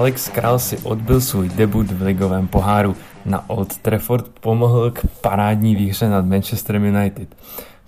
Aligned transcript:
Alex 0.00 0.28
Král 0.28 0.58
si 0.58 0.78
odbil 0.78 1.20
svůj 1.20 1.48
debut 1.48 1.90
v 1.90 2.02
ligovém 2.02 2.48
poháru. 2.48 2.96
Na 3.24 3.50
Old 3.50 3.76
Trafford 3.76 4.28
pomohl 4.28 4.90
k 4.90 5.06
parádní 5.20 5.76
výhře 5.76 6.08
nad 6.08 6.26
Manchester 6.26 6.76
United. 6.76 7.36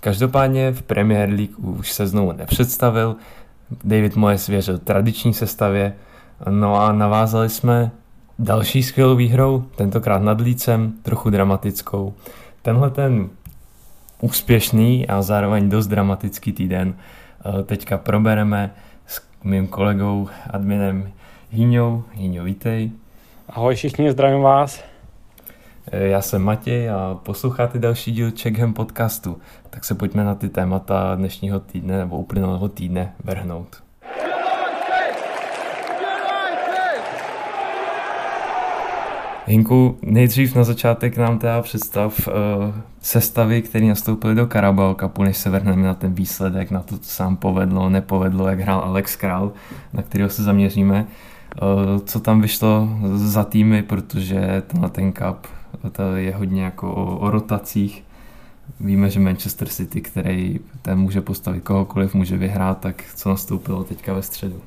Každopádně 0.01 0.73
v 0.73 0.83
Premier 0.83 1.29
League 1.29 1.59
už 1.59 1.93
se 1.93 2.07
znovu 2.07 2.33
nepředstavil, 2.33 3.17
David 3.85 4.17
Moyes 4.17 4.47
věřil 4.47 4.79
tradiční 4.79 5.35
sestavě, 5.35 5.95
no 6.51 6.81
a 6.81 6.93
navázali 6.93 7.49
jsme 7.49 7.91
další 8.39 8.83
skvělou 8.83 9.17
výhrou, 9.17 9.65
tentokrát 9.77 10.23
nad 10.23 10.41
Lícem, 10.41 10.93
trochu 11.03 11.31
dramatickou. 11.31 12.15
Tenhle 12.63 12.91
ten 12.91 13.29
úspěšný 14.21 15.09
a 15.09 15.23
zároveň 15.23 15.69
dost 15.69 15.87
dramatický 15.87 16.53
týden 16.53 16.95
eh, 16.95 17.63
teďka 17.63 17.99
probereme 17.99 18.75
s 19.07 19.23
mým 19.45 19.67
kolegou 19.67 20.29
adminem 20.51 21.13
Hýňou. 21.53 22.05
Hýňo, 22.17 22.45
vítej. 22.45 22.91
Ahoj 23.49 23.75
všichni, 23.75 24.11
zdravím 24.11 24.41
vás. 24.41 24.85
Eh, 25.93 26.09
já 26.09 26.23
jsem 26.23 26.43
Matěj 26.43 26.91
a 26.91 27.21
posloucháte 27.23 27.79
další 27.79 28.13
díl 28.13 28.31
Checkham 28.43 28.73
podcastu. 28.73 29.39
Tak 29.71 29.85
se 29.85 29.95
pojďme 29.95 30.25
na 30.25 30.35
ty 30.35 30.49
témata 30.49 31.15
dnešního 31.15 31.61
týdne 31.61 31.99
nebo 31.99 32.19
uplynulého 32.19 32.69
týdne 32.69 33.13
vrhnout. 33.25 33.83
Hinku, 39.47 39.99
nejdřív 40.03 40.55
na 40.55 40.65
začátek 40.65 41.17
nám 41.17 41.39
teda 41.39 41.63
představ 41.63 42.29
uh, 42.29 42.35
sestavy, 43.01 43.63
které 43.63 43.87
nastoupily 43.87 44.35
do 44.35 44.47
Carabao 44.47 44.95
Cupu, 44.95 45.23
než 45.23 45.37
se 45.37 45.51
vrhneme 45.51 45.87
na 45.87 45.95
ten 45.95 46.15
výsledek, 46.15 46.71
na 46.71 46.81
to, 46.81 46.99
co 46.99 47.11
se 47.11 47.23
nám 47.23 47.37
povedlo, 47.37 47.91
nepovedlo, 47.91 48.49
jak 48.49 48.61
hrál 48.61 48.81
Alex 48.81 49.17
Král, 49.17 49.53
na 49.93 50.03
kterého 50.03 50.31
se 50.31 50.43
zaměříme. 50.43 51.07
Uh, 51.63 52.01
co 52.05 52.21
tam 52.21 52.41
vyšlo 52.41 52.89
za 53.15 53.45
týmy, 53.45 53.83
protože 53.83 54.63
tenhle 54.67 54.91
ten 54.91 55.13
cup 55.13 55.47
to 55.93 56.17
je 56.17 56.35
hodně 56.35 56.65
jako 56.65 56.95
o, 56.95 57.19
o 57.19 57.31
rotacích. 57.31 58.05
Víme, 58.81 59.11
že 59.11 59.21
Manchester 59.21 59.69
City, 59.69 60.01
který 60.01 60.61
ten 60.83 60.99
může 60.99 61.21
postavit 61.21 61.65
kohokoliv, 61.65 62.15
může 62.15 62.37
vyhrát, 62.37 62.81
tak 62.81 63.05
co 63.15 63.29
nastoupilo 63.29 63.85
teďka 63.85 64.15
ve 64.15 64.23
středu? 64.23 64.61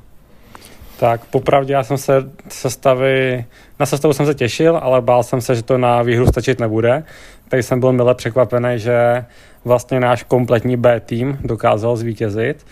Tak 1.00 1.26
popravdě 1.26 1.74
já 1.74 1.84
jsem 1.84 1.98
se 1.98 2.32
sestavy, 2.50 3.46
na 3.80 3.86
sestavu 3.86 4.14
jsem 4.14 4.26
se 4.26 4.34
těšil, 4.34 4.78
ale 4.78 5.02
bál 5.02 5.24
jsem 5.24 5.42
se, 5.42 5.56
že 5.56 5.64
to 5.64 5.78
na 5.78 6.02
výhru 6.02 6.28
stačit 6.28 6.60
nebude. 6.60 7.04
Tak 7.50 7.64
jsem 7.64 7.80
byl 7.80 7.92
mile 7.92 8.16
překvapený, 8.16 8.70
že 8.76 9.26
vlastně 9.66 10.00
náš 10.00 10.24
kompletní 10.24 10.78
B 10.78 11.00
tým 11.00 11.38
dokázal 11.44 11.98
zvítězit. 11.98 12.66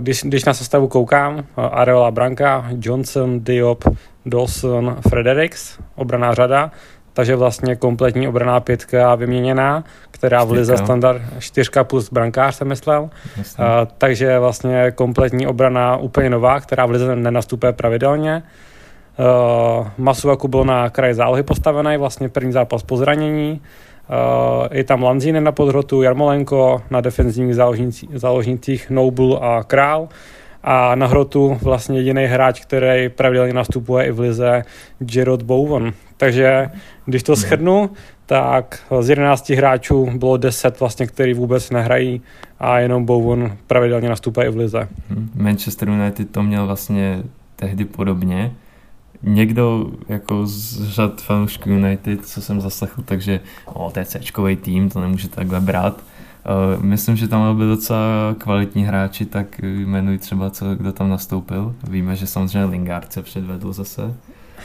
Když, 0.00 0.22
když 0.22 0.44
na 0.44 0.54
sestavu 0.54 0.88
koukám, 0.88 1.44
Areola 1.56 2.10
Branka, 2.10 2.66
Johnson, 2.80 3.40
Diop, 3.40 3.84
Dawson, 4.26 4.96
Fredericks, 5.08 5.78
obraná 5.94 6.34
řada, 6.34 6.70
takže 7.12 7.36
vlastně 7.36 7.76
kompletní 7.76 8.28
obraná 8.28 8.60
pětka 8.60 9.14
vyměněná, 9.14 9.84
která 10.10 10.44
v 10.44 10.52
lize 10.52 10.76
standard 10.76 11.22
čtyřka 11.38 11.84
plus 11.84 12.12
brankář 12.12 12.54
se 12.54 12.64
myslel. 12.64 13.02
Uh, 13.02 13.10
takže 13.98 14.38
vlastně 14.38 14.90
kompletní 14.90 15.46
obrana 15.46 15.96
úplně 15.96 16.30
nová, 16.30 16.60
která 16.60 16.86
v 16.86 16.90
lize 16.90 17.16
nenastupuje 17.16 17.72
pravidelně. 17.72 18.42
Uh, 19.80 19.88
Masuaku 19.98 20.48
byl 20.48 20.64
na 20.64 20.90
kraji 20.90 21.14
zálohy 21.14 21.42
postavený, 21.42 21.96
vlastně 21.96 22.28
první 22.28 22.52
zápas 22.52 22.82
po 22.82 22.96
zranění. 22.96 23.52
Uh, 23.52 23.66
je 24.72 24.84
tam 24.84 25.02
Lanzíny 25.02 25.40
na 25.40 25.52
podhrotu, 25.52 26.02
Jarmolenko 26.02 26.82
na 26.90 27.00
defenzivních 27.00 27.56
záložnících 28.14 28.90
Noble 28.90 29.38
a 29.40 29.62
Král 29.62 30.08
a 30.62 30.94
na 30.94 31.06
hrotu 31.06 31.58
vlastně 31.62 31.98
jediný 31.98 32.24
hráč, 32.24 32.60
který 32.60 33.08
pravidelně 33.08 33.52
nastupuje 33.52 34.06
i 34.06 34.10
v 34.12 34.20
lize, 34.20 34.62
Gerard 34.98 35.42
Bowen. 35.42 35.92
Takže 36.16 36.70
když 37.06 37.22
to 37.22 37.36
shrnu, 37.36 37.90
tak 38.26 38.78
z 39.00 39.08
11 39.08 39.50
hráčů 39.50 40.10
bylo 40.18 40.36
10 40.36 40.80
vlastně, 40.80 41.06
který 41.06 41.34
vůbec 41.34 41.70
nehrají 41.70 42.22
a 42.58 42.78
jenom 42.78 43.04
Bowen 43.04 43.56
pravidelně 43.66 44.08
nastupuje 44.08 44.46
i 44.46 44.50
v 44.50 44.56
lize. 44.56 44.88
Mhm. 45.10 45.30
Manchester 45.34 45.88
United 45.88 46.30
to 46.30 46.42
měl 46.42 46.66
vlastně 46.66 47.22
tehdy 47.56 47.84
podobně. 47.84 48.52
Někdo 49.22 49.86
jako 50.08 50.46
z 50.46 50.88
řad 50.88 51.20
fanoušků 51.20 51.70
United, 51.70 52.26
co 52.26 52.42
jsem 52.42 52.60
zaslechl, 52.60 53.02
takže 53.04 53.40
o, 53.64 53.90
to 53.90 53.98
je 54.46 54.56
tým, 54.56 54.90
to 54.90 55.00
nemůže 55.00 55.28
takhle 55.28 55.60
brát 55.60 56.02
Uh, 56.76 56.84
myslím, 56.84 57.16
že 57.16 57.28
tam 57.28 57.56
byli 57.56 57.68
docela 57.68 58.34
kvalitní 58.38 58.84
hráči, 58.84 59.26
tak 59.26 59.58
jmenuji 59.62 60.18
třeba, 60.18 60.50
co, 60.50 60.74
kdo 60.74 60.92
tam 60.92 61.10
nastoupil. 61.10 61.74
Víme, 61.88 62.16
že 62.16 62.26
samozřejmě 62.26 62.64
Lingard 62.64 63.12
se 63.12 63.22
předvedl 63.22 63.72
zase. 63.72 64.14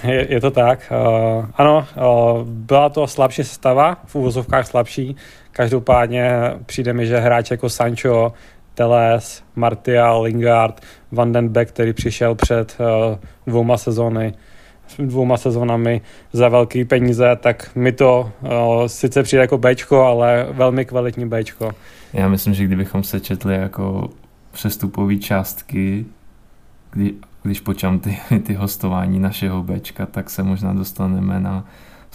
Je, 0.04 0.34
je 0.34 0.42
to 0.42 0.52
tak. 0.52 0.94
Uh, 1.38 1.46
ano, 1.56 1.88
uh, 1.96 2.48
byla 2.48 2.90
to 2.90 3.08
slabší 3.08 3.44
stava, 3.44 3.98
v 4.06 4.16
úvozovkách 4.16 4.68
slabší. 4.68 5.16
Každopádně 5.52 6.32
přijde 6.66 6.94
mi, 6.94 7.08
že 7.08 7.18
hráč 7.18 7.52
jako 7.52 7.70
Sancho, 7.70 8.34
Teles, 8.76 9.44
Martial, 9.56 10.22
Lingard, 10.22 10.82
Van 11.12 11.32
den 11.32 11.50
Beek, 11.50 11.70
který 11.70 11.94
přišel 11.94 12.36
před 12.36 12.78
uh, 12.80 13.18
dvouma 13.48 13.78
sezóny, 13.78 14.34
dvouma 15.00 15.38
sezónami 15.38 16.02
za 16.34 16.50
velký 16.50 16.86
peníze, 16.86 17.38
tak 17.42 17.76
mi 17.76 17.92
to 17.92 18.32
uh, 18.42 18.50
sice 18.88 19.24
přijde 19.24 19.42
jako 19.42 19.58
Bčko, 19.58 20.02
ale 20.02 20.48
velmi 20.52 20.86
kvalitní 20.86 21.26
Bčko. 21.26 21.72
Já 22.14 22.28
myslím, 22.28 22.54
že 22.54 22.64
kdybychom 22.64 23.04
se 23.04 23.20
četli 23.20 23.56
jako 23.56 24.10
přestupové 24.52 25.16
částky, 25.16 26.06
kdy, 26.92 27.14
když 27.44 27.60
počám 27.60 28.00
ty, 28.00 28.18
ty 28.44 28.54
hostování 28.54 29.20
našeho 29.20 29.64
Bčka, 29.64 30.06
tak 30.06 30.30
se 30.30 30.44
možná 30.44 30.74
dostaneme 30.74 31.40
na 31.40 31.66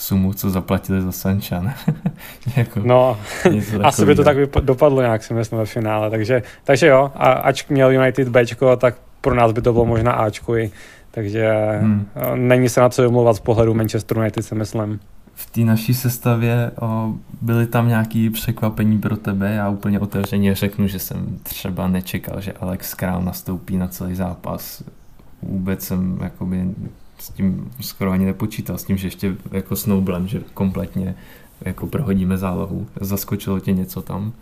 sumu, 0.01 0.33
co 0.33 0.51
zaplatili 0.51 1.03
za 1.03 1.13
Sančan. 1.13 1.73
jako 2.57 2.81
no, 2.85 3.19
asi 3.83 4.07
by 4.07 4.15
to 4.15 4.25
tak 4.25 4.37
dopadlo 4.61 5.01
nějak, 5.01 5.23
si 5.23 5.35
myslím, 5.35 5.59
ve 5.59 5.67
finále. 5.67 6.11
Takže, 6.11 6.43
takže 6.65 6.87
jo, 6.87 7.13
a 7.15 7.33
ač 7.33 7.69
měl 7.69 7.91
United 7.91 8.29
Bčko, 8.29 8.77
tak 8.77 8.95
pro 9.21 9.35
nás 9.35 9.53
by 9.53 9.63
to 9.63 9.73
bylo 9.73 9.87
možná 9.87 10.13
Ačko 10.13 10.57
i 10.57 10.71
takže 11.11 11.53
hmm. 11.81 12.07
Eh, 12.17 12.37
není 12.37 12.69
se 12.69 12.81
na 12.81 12.89
co 12.89 13.03
vymlouvat 13.03 13.37
z 13.37 13.41
pohledu 13.41 13.75
Manchester 13.75 14.19
United, 14.19 14.45
si 14.45 14.55
myslím. 14.55 15.01
V 15.35 15.51
té 15.51 15.61
naší 15.61 15.95
sestavě 15.95 16.71
o, 16.81 17.15
byly 17.41 17.67
tam 17.67 17.89
nějaké 17.89 18.29
překvapení 18.33 18.99
pro 18.99 19.17
tebe. 19.17 19.55
Já 19.55 19.69
úplně 19.69 20.01
otevřeně 20.01 20.55
řeknu, 20.55 20.87
že 20.87 20.99
jsem 20.99 21.39
třeba 21.43 21.89
nečekal, 21.89 22.41
že 22.41 22.53
Alex 22.53 22.95
Král 22.95 23.23
nastoupí 23.23 23.77
na 23.77 23.89
celý 23.89 24.15
zápas. 24.15 24.83
Vůbec 25.43 25.85
jsem 25.85 26.19
jakoby 26.23 26.65
s 27.21 27.31
tím 27.31 27.71
skoro 27.81 28.11
ani 28.11 28.27
nepočítal, 28.27 28.79
s 28.79 28.85
tím, 28.85 28.97
že 28.97 29.07
ještě 29.07 29.35
jako 29.53 29.77
Snowblem, 29.77 30.29
že 30.29 30.41
kompletně 30.55 31.15
jako 31.65 31.87
prohodíme 31.87 32.39
zálohu. 32.39 32.87
Zaskočilo 33.01 33.61
tě 33.61 33.73
něco 33.73 34.03
tam? 34.03 34.33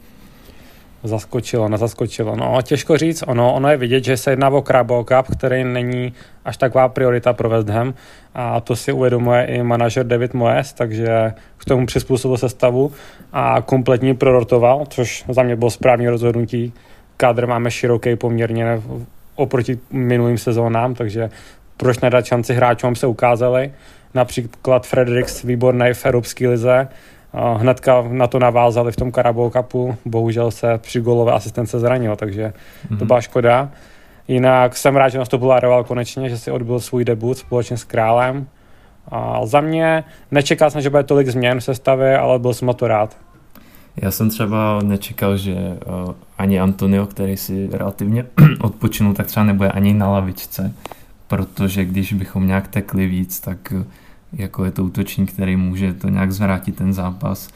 Zaskočilo, 1.05 1.69
nezaskočilo. 1.69 2.37
No, 2.37 2.63
těžko 2.63 2.97
říct, 2.97 3.25
ono, 3.27 3.55
ono 3.55 3.69
je 3.69 3.77
vidět, 3.77 4.05
že 4.05 4.17
se 4.17 4.31
jedná 4.31 4.49
o 4.49 4.63
Crabo 4.63 5.05
Cup, 5.05 5.37
který 5.37 5.65
není 5.65 6.13
až 6.45 6.57
taková 6.57 6.89
priorita 6.89 7.33
pro 7.33 7.49
West 7.49 7.69
Ham 7.69 7.95
a 8.35 8.61
to 8.61 8.77
si 8.77 8.93
uvědomuje 8.93 9.45
i 9.45 9.63
manažer 9.63 10.07
David 10.07 10.35
Moyes, 10.35 10.73
takže 10.73 11.33
k 11.57 11.65
tomu 11.65 11.87
přizpůsobil 11.87 12.37
sestavu 12.37 12.93
a 13.33 13.63
kompletní 13.63 14.15
prorotoval, 14.15 14.87
což 14.89 15.25
za 15.29 15.43
mě 15.43 15.57
bylo 15.57 15.71
správný 15.71 16.09
rozhodnutí. 16.09 16.73
Kádr 17.17 17.47
máme 17.47 17.71
široký 17.71 18.17
poměrně 18.17 18.83
oproti 19.35 19.79
minulým 19.91 20.39
sezónám, 20.39 20.95
takže 20.95 21.31
proč 21.79 22.01
nedat 22.01 22.25
šanci 22.25 22.55
hráčům 22.55 22.97
se 22.97 23.07
ukázali. 23.07 23.73
Například 24.15 24.87
Fredericks 24.87 25.43
výborný 25.43 25.87
v 25.93 26.07
Evropské 26.07 26.49
lize, 26.49 26.89
hnedka 27.57 28.05
na 28.09 28.27
to 28.27 28.39
navázali 28.39 28.93
v 28.93 28.97
tom 28.97 29.13
Carabao 29.13 29.51
Cupu, 29.51 29.97
bohužel 30.05 30.51
se 30.51 30.79
při 30.79 31.01
golové 31.01 31.33
asistence 31.33 31.81
zranil, 31.81 32.17
takže 32.17 32.47
mm-hmm. 32.47 32.89
to 32.89 32.95
mhm. 32.95 33.07
byla 33.07 33.21
škoda. 33.21 33.71
Jinak 34.29 34.77
jsem 34.77 34.97
rád, 34.97 35.09
že 35.09 35.19
nastoupil 35.19 35.53
Areval 35.53 35.85
konečně, 35.85 36.29
že 36.29 36.39
si 36.39 36.51
odbyl 36.51 36.81
svůj 36.81 37.05
debut 37.05 37.39
společně 37.39 37.77
s 37.77 37.85
Králem. 37.85 38.47
A 39.09 39.47
za 39.47 39.61
mě 39.61 40.05
nečekal 40.31 40.71
jsem, 40.71 40.81
že 40.81 40.91
bude 40.91 41.03
tolik 41.03 41.29
změn 41.29 41.61
v 41.61 41.65
sestavě, 41.65 42.19
ale 42.19 42.39
byl 42.39 42.55
jsem 42.55 42.75
to 42.75 42.89
rád. 42.89 43.17
Já 44.03 44.11
jsem 44.11 44.31
třeba 44.31 44.81
nečekal, 44.83 45.37
že 45.37 45.55
uh, 45.55 46.15
ani 46.39 46.61
Antonio, 46.61 47.07
který 47.07 47.37
si 47.37 47.69
relativně 47.73 48.27
odpočinul, 48.61 49.15
tak 49.15 49.27
třeba 49.27 49.47
nebude 49.47 49.71
ani 49.71 49.95
na 49.95 50.11
lavičce, 50.11 50.73
protože 51.29 51.85
když 51.85 52.13
bychom 52.13 52.47
nějak 52.47 52.69
tekli 52.69 53.07
víc, 53.07 53.41
tak 53.41 53.73
uh, 53.77 53.85
jako 54.33 54.65
je 54.65 54.71
to 54.71 54.85
útočník, 54.85 55.33
který 55.33 55.57
může 55.57 55.93
to 55.95 56.09
nějak 56.09 56.33
zvrátit 56.33 56.77
ten 56.77 56.93
zápas. 56.93 57.49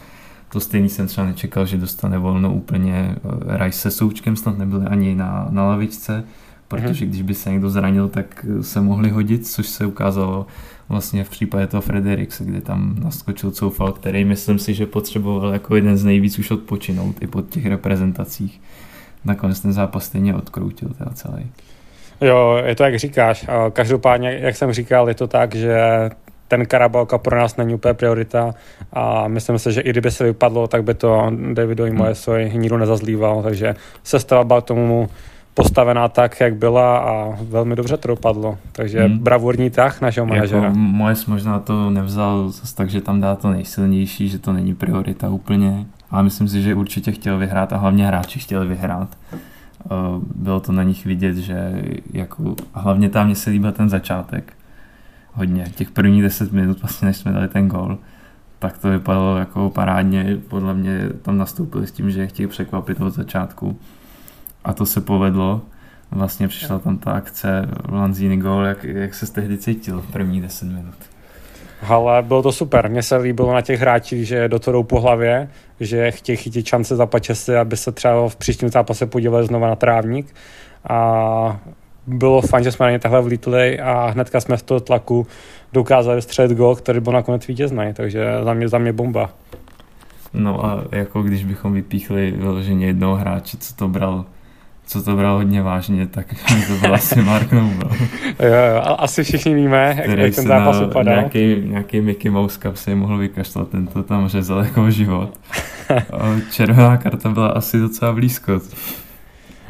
To 0.49 0.61
stejný 0.61 0.89
jsem 0.89 1.07
třeba 1.07 1.27
nečekal, 1.27 1.67
že 1.67 1.79
dostane 1.79 2.19
volno 2.19 2.55
úplně. 2.55 3.17
Eh, 3.51 3.65
Rice 3.65 3.79
se 3.79 3.91
Součkem 3.91 4.37
snad 4.37 4.59
nebyli 4.59 4.87
ani 4.87 5.15
na, 5.15 5.47
na 5.51 5.65
lavičce, 5.65 6.25
protože 6.69 7.05
mhm. 7.05 7.11
když 7.11 7.23
by 7.23 7.35
se 7.35 7.51
někdo 7.51 7.71
zranil, 7.71 8.09
tak 8.09 8.47
se 8.61 8.81
mohli 8.81 9.11
hodit, 9.11 9.47
což 9.47 9.67
se 9.67 9.87
ukázalo 9.87 10.47
vlastně 10.89 11.25
v 11.25 11.31
případě 11.31 11.67
toho 11.67 11.81
Frederikse, 11.81 12.45
kde 12.45 12.61
tam 12.61 12.95
naskočil 12.99 13.51
Coufal, 13.51 13.93
který 13.93 14.25
myslím 14.25 14.59
si, 14.59 14.75
že 14.75 14.87
potřeboval 14.87 15.53
jako 15.53 15.77
jeden 15.77 15.97
z 15.97 16.05
nejvíc 16.05 16.39
už 16.39 16.51
odpočinout 16.51 17.23
i 17.23 17.27
po 17.27 17.43
těch 17.43 17.67
reprezentacích. 17.67 18.61
Nakonec 19.25 19.61
ten 19.61 19.73
zápas 19.73 20.05
stejně 20.05 20.35
odkroutil 20.35 20.89
teda 20.89 21.11
celý. 21.11 21.47
Jo, 22.23 22.63
je 22.65 22.75
to 22.75 22.85
jak 22.85 22.99
říkáš. 22.99 23.47
Každopádně, 23.73 24.39
jak 24.41 24.57
jsem 24.57 24.73
říkal, 24.73 25.09
je 25.09 25.15
to 25.15 25.27
tak, 25.27 25.55
že 25.55 25.81
ten 26.49 26.67
Karabalka 26.67 27.19
pro 27.19 27.39
nás 27.39 27.57
není 27.57 27.75
úplně 27.75 27.95
priorita 27.95 28.55
a 28.93 29.29
myslím 29.29 29.59
si, 29.59 29.73
že 29.73 29.81
i 29.81 29.91
kdyby 29.91 30.11
se 30.11 30.25
vypadlo, 30.25 30.67
tak 30.67 30.85
by 30.85 30.95
to 30.95 31.33
Davidovi 31.53 31.91
hmm. 31.91 31.99
Moesovi 31.99 32.53
nikdo 32.55 32.79
nezazlíval, 32.79 33.43
takže 33.43 33.75
sestava 34.05 34.45
byla 34.45 34.61
tomu 34.61 35.09
postavená 35.55 36.09
tak, 36.09 36.41
jak 36.41 36.55
byla 36.55 36.99
a 36.99 37.39
velmi 37.43 37.77
dobře 37.77 37.97
to 37.97 38.09
dopadlo. 38.09 38.59
Takže 38.73 39.01
hmm. 39.01 39.19
bravurní 39.19 39.71
tah 39.71 40.01
našeho 40.01 40.25
jako 40.25 40.35
manažera. 40.35 40.65
Jako 40.65 40.79
Moes 40.79 41.27
možná 41.27 41.59
to 41.59 41.91
nevzal 41.91 42.49
zase 42.49 42.77
tak, 42.77 42.91
že 42.91 43.01
tam 43.01 43.21
dá 43.21 43.37
to 43.37 43.51
nejsilnější, 43.51 44.29
že 44.29 44.39
to 44.39 44.53
není 44.53 44.75
priorita 44.75 45.29
úplně, 45.29 45.85
ale 46.11 46.23
myslím 46.23 46.49
si, 46.49 46.63
že 46.63 46.75
určitě 46.75 47.13
chtěl 47.13 47.39
vyhrát 47.39 47.73
a 47.73 47.77
hlavně 47.77 48.07
hráči 48.07 48.39
chtěli 48.39 48.67
vyhrát. 48.67 49.09
Eh, 49.85 50.21
bylo 50.35 50.61
to 50.61 50.73
na 50.73 50.83
nich 50.83 51.07
vidět, 51.07 51.37
že 51.37 51.83
jako, 52.13 52.57
hlavně 52.73 53.09
tam 53.09 53.27
mě 53.27 53.37
se 53.37 53.51
líbil 53.51 53.73
ten 53.73 53.89
začátek, 53.89 54.53
hodně. 55.33 55.65
Těch 55.75 55.91
prvních 55.91 56.23
10 56.23 56.53
minut, 56.53 56.81
vlastně 56.83 57.07
než 57.07 57.17
jsme 57.17 57.33
dali 57.33 57.49
ten 57.49 57.69
gol, 57.69 57.99
tak 58.59 58.79
to 58.79 58.91
vypadalo 58.91 59.37
jako 59.37 59.71
parádně. 59.71 60.39
Podle 60.49 60.75
mě 60.75 61.09
tam 61.23 61.39
nastoupili 61.39 61.87
s 61.87 61.93
tím, 61.93 62.11
že 62.11 62.21
je 62.21 62.27
chtějí 62.27 62.47
překvapit 62.47 63.01
od 63.01 63.11
začátku. 63.11 63.79
A 64.65 64.73
to 64.73 64.87
se 64.87 65.01
povedlo. 65.01 65.63
Vlastně 66.11 66.49
přišla 66.49 66.79
tam 66.79 66.99
ta 66.99 67.13
akce 67.13 67.69
Lanzini 67.89 68.37
gol, 68.37 68.65
jak, 68.65 68.85
jak 68.85 69.15
se 69.15 69.33
tehdy 69.33 69.59
cítil 69.59 70.01
v 70.01 70.13
první 70.13 70.41
10 70.41 70.69
minut. 70.69 71.12
Ale 71.89 72.23
bylo 72.23 72.43
to 72.43 72.53
super. 72.53 72.91
Mně 72.91 73.03
se 73.03 73.17
líbilo 73.17 73.55
na 73.55 73.61
těch 73.61 73.81
hráčích, 73.81 74.27
že 74.27 74.49
do 74.49 74.59
toho 74.59 74.83
po 74.83 75.01
hlavě, 75.01 75.49
že 75.81 76.11
chtějí 76.11 76.37
chytit 76.37 76.67
šance 76.67 76.97
za 76.97 77.07
pačesy, 77.07 77.57
aby 77.57 77.77
se 77.77 77.93
třeba 77.93 78.29
v 78.29 78.37
příštím 78.37 78.69
zápase 78.69 79.07
podívali 79.07 79.47
znova 79.47 79.69
na 79.69 79.77
trávník. 79.77 80.35
A 80.89 81.61
bylo 82.07 82.41
fajn, 82.41 82.65
že 82.65 82.73
jsme 82.73 82.87
na 82.87 82.93
ně 82.93 82.99
takhle 82.99 83.23
vlítli 83.23 83.81
a 83.81 84.07
hnedka 84.07 84.41
jsme 84.41 84.59
z 84.59 84.63
toho 84.63 84.81
tlaku 84.81 85.27
dokázali 85.73 86.23
střelit 86.23 86.53
gol, 86.57 86.77
který 86.77 87.01
byl 87.01 87.13
nakonec 87.13 87.49
vítězný, 87.49 87.93
takže 87.93 88.27
za 88.45 88.55
mě, 88.55 88.69
za 88.69 88.79
mě 88.79 88.93
bomba. 88.93 89.31
No 90.35 90.65
a 90.67 90.85
jako 90.93 91.23
když 91.23 91.45
bychom 91.45 91.73
vypíchli 91.73 92.31
vyloženě 92.31 92.87
jednoho 92.87 93.17
hráče, 93.17 93.57
co 93.57 93.75
to 93.75 93.89
bral 93.89 94.25
co 94.87 95.03
to 95.03 95.17
bral 95.17 95.37
hodně 95.37 95.63
vážně, 95.63 96.07
tak 96.07 96.27
to 96.69 96.75
byl 96.81 96.95
asi 96.95 97.23
Mark 97.23 97.53
Noble. 97.53 97.91
jo, 98.39 98.49
jo, 98.49 98.97
asi 98.99 99.25
všichni 99.25 99.55
víme, 99.55 99.95
jak, 100.07 100.19
jak 100.19 100.35
ten 100.35 100.47
zápas 100.47 100.81
upadal. 100.81 101.15
Nějaký, 101.15 101.63
nějaký 101.69 102.01
Mickey 102.01 102.31
Mouse 102.31 102.61
Cup 102.61 102.77
si 102.77 102.95
mohl 102.95 103.19
vykašlat, 103.19 103.69
ten 103.69 103.87
to 103.87 104.03
tam 104.03 104.29
řezal 104.29 104.65
jako 104.65 104.91
život. 104.91 105.41
červená 106.51 106.97
karta 106.97 107.29
byla 107.29 107.49
asi 107.49 107.79
docela 107.79 108.13
blízko. 108.13 108.61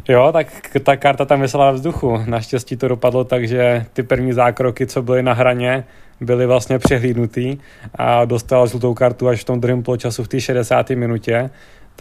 Jo, 0.09 0.31
tak 0.33 0.47
ta 0.83 0.97
karta 0.97 1.25
tam 1.25 1.41
vysela 1.41 1.71
v 1.71 1.75
vzduchu. 1.75 2.19
Naštěstí 2.27 2.77
to 2.77 2.89
dopadlo 2.89 3.25
tak, 3.25 3.49
že 3.49 3.87
ty 3.93 4.03
první 4.03 4.33
zákroky, 4.33 4.87
co 4.87 5.03
byly 5.03 5.23
na 5.23 5.33
hraně, 5.33 5.85
byly 6.21 6.47
vlastně 6.47 6.79
přehlídnutý 6.79 7.59
a 7.95 8.25
dostal 8.25 8.67
žlutou 8.67 8.95
kartu 8.95 9.29
až 9.29 9.41
v 9.41 9.45
tom 9.45 9.61
druhém 9.61 9.83
poločasu 9.83 10.25
v 10.25 10.29
té 10.29 10.41
60. 10.41 10.91
minutě. 10.91 11.51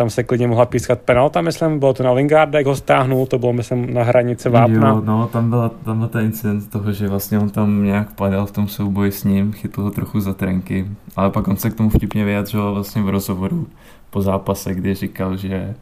Tam 0.02 0.10
se 0.10 0.24
klidně 0.24 0.48
mohla 0.48 0.66
pískat 0.66 1.00
penalta, 1.00 1.42
myslím, 1.42 1.80
bylo 1.80 1.94
to 1.94 2.04
na 2.04 2.12
Lingarda, 2.12 2.60
jak 2.60 2.68
ho 2.68 2.76
stáhnul, 2.76 3.26
to 3.26 3.40
bylo, 3.40 3.54
myslím, 3.54 3.94
na 3.94 4.04
hranici 4.04 4.50
Vápna. 4.50 4.90
Jo, 4.90 5.02
no, 5.06 5.28
tam, 5.28 5.50
byla, 5.50 5.70
tam 5.70 6.00
byl 6.00 6.08
ten 6.08 6.26
incident 6.26 6.70
toho, 6.70 6.92
že 6.92 7.08
vlastně 7.08 7.40
on 7.40 7.50
tam 7.50 7.84
nějak 7.84 8.14
padal 8.14 8.46
v 8.46 8.52
tom 8.52 8.68
souboji 8.68 9.12
s 9.12 9.24
ním, 9.24 9.52
chytl 9.52 9.82
ho 9.82 9.92
trochu 9.92 10.20
za 10.20 10.34
trenky, 10.34 10.88
ale 11.16 11.30
pak 11.30 11.48
on 11.48 11.58
se 11.58 11.70
k 11.70 11.74
tomu 11.74 11.90
vtipně 11.90 12.26
vyjadřoval 12.26 12.74
vlastně 12.74 13.02
v 13.02 13.10
rozhovoru 13.10 13.68
po 14.10 14.22
zápase, 14.22 14.74
kdy 14.74 14.94
říkal, 14.94 15.38
že 15.38 15.76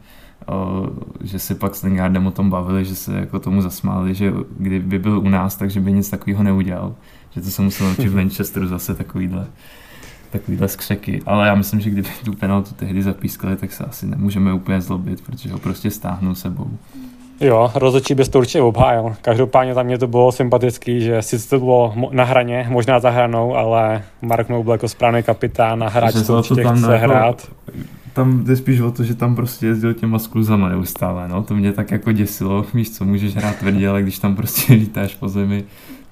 že 1.20 1.38
si 1.38 1.54
pak 1.54 1.74
s 1.74 1.82
Lingardem 1.82 2.26
o 2.26 2.30
tom 2.30 2.50
bavili, 2.50 2.84
že 2.84 2.94
se 2.94 3.18
jako 3.18 3.38
tomu 3.38 3.62
zasmáli, 3.62 4.14
že 4.14 4.32
kdyby 4.58 4.98
byl 4.98 5.18
u 5.18 5.28
nás, 5.28 5.56
takže 5.56 5.80
by 5.80 5.92
nic 5.92 6.10
takového 6.10 6.42
neudělal. 6.42 6.94
Že 7.30 7.40
to 7.40 7.50
se 7.50 7.62
musel 7.62 7.86
naučit 7.86 8.08
v 8.08 8.16
Manchesteru 8.16 8.66
zase 8.66 8.94
takovýhle, 8.94 9.46
takovýhle 10.30 10.68
skřeky. 10.68 11.22
Ale 11.26 11.46
já 11.46 11.54
myslím, 11.54 11.80
že 11.80 11.90
kdyby 11.90 12.08
tu 12.24 12.32
penaltu 12.32 12.74
tehdy 12.74 13.02
zapískali, 13.02 13.56
tak 13.56 13.72
se 13.72 13.84
asi 13.84 14.06
nemůžeme 14.06 14.52
úplně 14.52 14.80
zlobit, 14.80 15.20
protože 15.20 15.52
ho 15.52 15.58
prostě 15.58 15.90
stáhnou 15.90 16.34
sebou. 16.34 16.70
Jo, 17.40 17.70
rozhodčí 17.74 18.14
bys 18.14 18.28
to 18.28 18.38
určitě 18.38 18.60
obhájil. 18.62 19.14
Každopádně 19.22 19.74
tam 19.74 19.86
mě 19.86 19.98
to 19.98 20.06
bylo 20.06 20.32
sympatický, 20.32 21.00
že 21.00 21.22
sice 21.22 21.48
to 21.48 21.58
bylo 21.58 21.94
na 22.10 22.24
hraně, 22.24 22.66
možná 22.70 23.00
za 23.00 23.10
hranou, 23.10 23.56
ale 23.56 24.02
Mark 24.22 24.48
Noble 24.48 24.74
jako 24.74 24.88
správný 24.88 25.22
kapitán 25.22 25.84
a 25.84 25.88
hráč 25.88 26.14
to 26.26 26.38
určitě 26.38 26.64
chce 26.64 26.92
jako, 26.92 27.04
hrát 27.04 27.50
tam 28.12 28.44
jde 28.44 28.56
spíš 28.56 28.80
o 28.80 28.90
to, 28.90 29.04
že 29.04 29.14
tam 29.14 29.36
prostě 29.36 29.66
jezdil 29.66 29.94
těma 29.94 30.18
skluzama 30.18 30.68
neustále, 30.68 31.28
no, 31.28 31.42
to 31.42 31.54
mě 31.54 31.72
tak 31.72 31.90
jako 31.90 32.12
děsilo, 32.12 32.66
víš 32.74 32.90
co, 32.90 33.04
můžeš 33.04 33.36
hrát 33.36 33.56
tvrdě, 33.56 33.88
ale 33.88 34.02
když 34.02 34.18
tam 34.18 34.36
prostě 34.36 34.72
lítáš 34.74 35.14
po 35.14 35.28
zemi, 35.28 35.64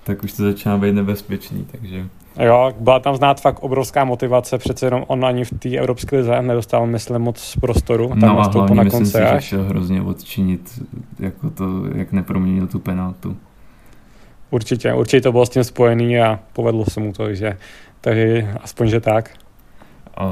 tak 0.05 0.25
už 0.25 0.33
to 0.33 0.43
začíná 0.43 0.79
být 0.79 0.95
nebezpečný, 0.95 1.67
takže... 1.71 2.07
Jo, 2.39 2.73
byla 2.81 3.01
tam 3.01 3.17
znát 3.17 3.41
fakt 3.41 3.59
obrovská 3.59 4.05
motivace, 4.05 4.59
přece 4.59 4.87
jenom 4.87 5.05
on 5.07 5.25
ani 5.25 5.45
v 5.45 5.51
té 5.51 5.77
Evropské 5.77 6.17
lize 6.17 6.43
nedostal, 6.43 6.87
myslím, 6.87 7.19
moc 7.19 7.57
prostoru. 7.61 8.09
Tam 8.09 8.19
no 8.21 8.41
a 8.41 8.49
hlavně 8.49 8.77
na 8.77 8.83
myslím 8.83 9.07
si, 9.07 9.19
až. 9.19 9.43
že 9.43 9.47
chtěl 9.47 9.65
hrozně 9.65 10.03
odčinit, 10.03 10.83
jako 11.19 11.51
to, 11.51 11.65
jak 11.95 12.13
neproměnil 12.13 12.67
tu 12.67 12.79
penaltu. 12.79 13.37
Určitě, 14.51 14.95
určitě 14.95 15.21
to 15.21 15.33
bylo 15.33 15.47
s 15.47 15.51
tím 15.51 15.65
spojený 15.65 16.21
a 16.21 16.41
povedlo 16.53 16.85
se 16.85 17.01
mu 17.01 17.13
to, 17.13 17.25
takže, 17.25 17.59
takže 18.01 18.55
aspoň, 18.63 18.89
že 18.89 19.01
tak. 19.01 19.31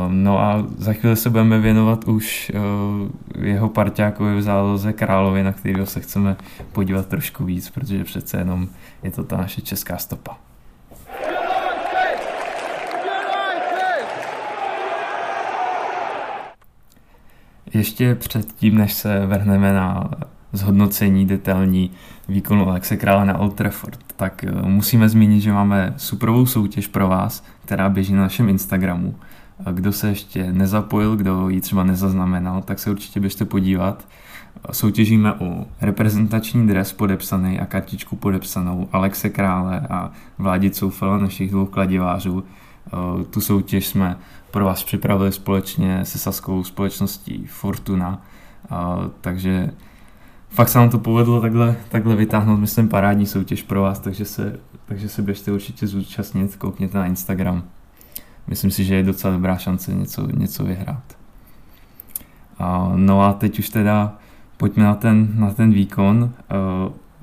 No 0.08 0.40
a 0.40 0.66
za 0.78 0.92
chvíli 0.92 1.16
se 1.16 1.30
budeme 1.30 1.58
věnovat 1.60 2.04
už 2.04 2.52
eh, 2.54 3.46
jeho 3.46 3.68
parťákovi 3.68 4.36
v 4.36 4.42
záloze 4.42 4.92
Královi, 4.92 5.42
na 5.42 5.52
kterého 5.52 5.86
se 5.86 6.00
chceme 6.00 6.36
podívat 6.72 7.06
trošku 7.06 7.44
víc, 7.44 7.70
protože 7.70 8.04
přece 8.04 8.38
jenom 8.38 8.68
je 9.02 9.10
to 9.10 9.24
ta 9.24 9.36
naše 9.36 9.60
česká 9.60 9.96
stopa. 9.96 10.45
Ještě 17.74 18.14
předtím, 18.14 18.74
než 18.74 18.92
se 18.92 19.26
vrhneme 19.26 19.72
na 19.72 20.10
zhodnocení 20.52 21.26
detailní 21.26 21.90
výkonu 22.28 22.68
Alexe 22.68 22.96
Krále 22.96 23.26
na 23.26 23.38
Old 23.38 23.54
Trafford, 23.54 23.98
tak 24.16 24.44
eh, 24.44 24.50
musíme 24.62 25.08
zmínit, 25.08 25.40
že 25.40 25.52
máme 25.52 25.94
superovou 25.96 26.46
soutěž 26.46 26.86
pro 26.86 27.08
vás, 27.08 27.44
která 27.64 27.88
běží 27.88 28.12
na 28.12 28.22
našem 28.22 28.48
Instagramu 28.48 29.14
kdo 29.72 29.92
se 29.92 30.08
ještě 30.08 30.52
nezapojil, 30.52 31.16
kdo 31.16 31.48
ji 31.48 31.60
třeba 31.60 31.84
nezaznamenal, 31.84 32.62
tak 32.62 32.78
se 32.78 32.90
určitě 32.90 33.20
běžte 33.20 33.44
podívat. 33.44 34.08
Soutěžíme 34.72 35.32
o 35.32 35.66
reprezentační 35.80 36.66
dres 36.66 36.92
podepsaný 36.92 37.60
a 37.60 37.66
kartičku 37.66 38.16
podepsanou 38.16 38.88
Alexe 38.92 39.30
Krále 39.30 39.80
a 39.90 40.10
Vládi 40.38 40.70
Coufela, 40.70 41.18
našich 41.18 41.50
dvou 41.50 41.66
kladivářů. 41.66 42.44
Tu 43.30 43.40
soutěž 43.40 43.86
jsme 43.86 44.16
pro 44.50 44.64
vás 44.64 44.84
připravili 44.84 45.32
společně 45.32 46.04
se 46.04 46.18
saskou 46.18 46.64
společností 46.64 47.46
Fortuna, 47.46 48.22
takže 49.20 49.70
fakt 50.48 50.68
se 50.68 50.78
nám 50.78 50.90
to 50.90 50.98
povedlo 50.98 51.40
takhle, 51.40 51.76
takhle 51.88 52.16
vytáhnout, 52.16 52.56
myslím, 52.56 52.88
parádní 52.88 53.26
soutěž 53.26 53.62
pro 53.62 53.82
vás, 53.82 53.98
takže 53.98 54.24
se, 54.24 54.60
takže 54.86 55.08
se 55.08 55.22
běžte 55.22 55.52
určitě 55.52 55.86
zúčastnit, 55.86 56.56
koukněte 56.56 56.98
na 56.98 57.06
Instagram 57.06 57.62
myslím 58.46 58.70
si, 58.70 58.84
že 58.84 58.94
je 58.94 59.02
docela 59.02 59.32
dobrá 59.32 59.56
šance 59.56 59.94
něco, 59.94 60.26
něco 60.36 60.64
vyhrát. 60.64 61.16
A, 62.58 62.92
no 62.96 63.22
a 63.22 63.32
teď 63.32 63.58
už 63.58 63.68
teda 63.68 64.16
pojďme 64.56 64.84
na 64.84 64.94
ten, 64.94 65.28
na 65.34 65.50
ten 65.50 65.72
výkon. 65.72 66.30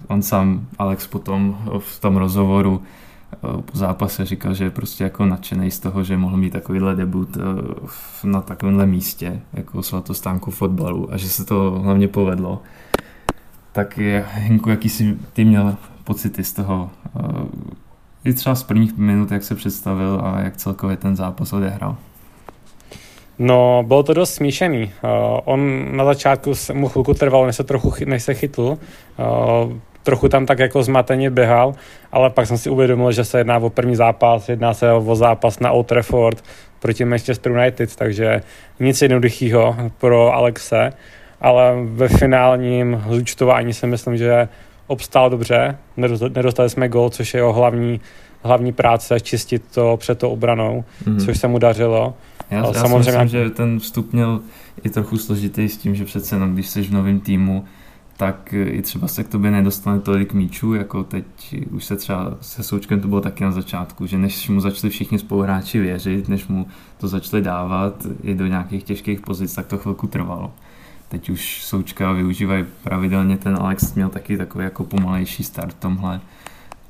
On 0.08 0.22
sám, 0.22 0.68
Alex 0.80 1.08
potom 1.08 1.58
v 1.80 2.00
tom 2.00 2.18
rozhovoru 2.18 2.82
po 3.42 3.78
zápase 3.78 4.26
říkal, 4.26 4.54
že 4.54 4.64
je 4.64 4.72
prostě 4.72 5.04
jako 5.04 5.26
nadšený 5.26 5.72
z 5.72 5.80
toho, 5.80 6.04
že 6.04 6.18
mohl 6.18 6.38
mít 6.38 6.54
takovýhle 6.54 6.96
debut 6.96 7.36
uh, 7.36 7.44
na 8.24 8.42
takovémhle 8.42 8.86
místě, 8.86 9.42
jako 9.54 9.84
svatostánku 9.84 10.52
fotbalu 10.52 11.14
a 11.14 11.18
že 11.18 11.30
se 11.30 11.46
to 11.46 11.72
hlavně 11.84 12.08
povedlo. 12.08 12.62
Tak 13.72 13.98
je, 13.98 14.26
Hinku, 14.34 14.70
jaký 14.70 14.90
jsi 14.90 15.18
ty 15.34 15.46
měl 15.46 15.76
pocity 16.04 16.44
z 16.44 16.54
toho, 16.54 16.90
i 18.24 18.34
třeba 18.34 18.56
z 18.56 18.64
prvních 18.64 18.98
minut, 18.98 19.32
jak 19.32 19.44
se 19.44 19.56
představil 19.56 20.22
a 20.24 20.40
jak 20.40 20.58
celkově 20.58 20.98
ten 20.98 21.16
zápas 21.16 21.54
odehrál? 21.54 21.98
No, 23.40 23.84
bylo 23.88 24.04
to 24.04 24.14
dost 24.14 24.34
smíšený. 24.34 24.84
Uh, 24.84 25.40
on 25.46 25.88
na 25.98 26.06
začátku 26.06 26.52
mu 26.74 26.88
chvilku 26.88 27.14
trval, 27.14 27.46
než 27.46 27.56
se 27.56 27.64
trochu 27.64 27.94
než 28.06 28.24
se 28.24 28.34
chytl. 28.34 28.62
Uh, 28.62 29.74
trochu 30.04 30.30
tam 30.30 30.46
tak 30.46 30.60
jako 30.60 30.84
zmateně 30.84 31.30
běhal, 31.30 31.74
ale 32.12 32.30
pak 32.30 32.48
jsem 32.48 32.58
si 32.58 32.70
uvědomil, 32.70 33.12
že 33.12 33.24
se 33.24 33.38
jedná 33.38 33.58
o 33.58 33.70
první 33.70 33.96
zápas, 33.96 34.50
jedná 34.50 34.74
se 34.74 34.92
o 34.92 35.16
zápas 35.16 35.60
na 35.60 35.72
Old 35.72 35.88
Trafford 35.88 36.44
proti 36.80 37.06
Manchester 37.06 37.52
United, 37.52 37.96
takže 37.96 38.42
nic 38.80 39.02
jednoduchého 39.02 39.76
pro 39.98 40.34
Alexe, 40.34 40.90
ale 41.42 41.76
ve 41.84 42.08
finálním 42.08 43.04
zúčtování 43.10 43.74
si 43.74 43.88
myslím, 43.88 44.18
že 44.18 44.48
obstál 44.88 45.30
dobře, 45.30 45.78
nedostali 46.36 46.70
jsme 46.70 46.90
gol, 46.90 47.10
což 47.10 47.34
je 47.34 47.38
jeho 47.38 47.54
hlavní, 47.54 48.02
hlavní 48.44 48.74
práce, 48.74 49.20
čistit 49.20 49.64
to 49.74 49.98
před 49.98 50.20
tou 50.20 50.30
obranou, 50.30 50.84
mm-hmm. 51.06 51.26
což 51.26 51.40
se 51.40 51.48
mu 51.48 51.58
dařilo. 51.60 52.14
Já, 52.52 52.58
já 52.58 52.74
samozřejmě... 52.74 53.12
si 53.12 53.18
myslím, 53.18 53.44
že 53.44 53.50
ten 53.50 53.80
vstup 53.80 54.14
měl 54.14 54.40
i 54.84 54.90
trochu 54.90 55.18
složitý 55.18 55.70
s 55.70 55.78
tím, 55.78 55.96
že 55.96 56.06
přece 56.06 56.36
jenom, 56.36 56.54
když 56.54 56.68
jsi 56.68 56.82
v 56.82 56.92
novém 56.92 57.20
týmu, 57.20 57.66
tak 58.24 58.54
i 58.54 58.82
třeba 58.82 59.08
se 59.08 59.24
k 59.24 59.28
tobě 59.28 59.52
nedostane 59.52 60.00
tolik 60.00 60.34
míčů, 60.34 60.74
jako 60.74 61.04
teď 61.04 61.26
už 61.72 61.86
se 61.86 61.96
třeba 61.96 62.38
se 62.42 62.64
Součkem 62.64 63.02
to 63.02 63.08
bylo 63.08 63.22
taky 63.22 63.44
na 63.44 63.52
začátku, 63.52 64.06
že 64.08 64.18
než 64.18 64.50
mu 64.50 64.60
začali 64.60 64.92
všichni 64.92 65.20
spoluhráči 65.20 65.80
věřit, 65.80 66.30
než 66.30 66.48
mu 66.48 66.68
to 66.98 67.08
začali 67.08 67.42
dávat 67.42 68.08
i 68.24 68.36
do 68.36 68.48
nějakých 68.48 68.84
těžkých 68.84 69.22
pozic, 69.22 69.56
tak 69.56 69.68
to 69.68 69.78
chvilku 69.78 70.08
trvalo. 70.08 70.54
Teď 71.10 71.30
už 71.30 71.64
Součka 71.64 72.12
využívají 72.12 72.66
pravidelně, 72.84 73.38
ten 73.38 73.58
Alex 73.62 73.94
měl 73.94 74.10
taky 74.10 74.38
takový 74.38 74.64
jako 74.64 74.84
pomalejší 74.84 75.44
start 75.44 75.76
tomhle. 75.80 76.22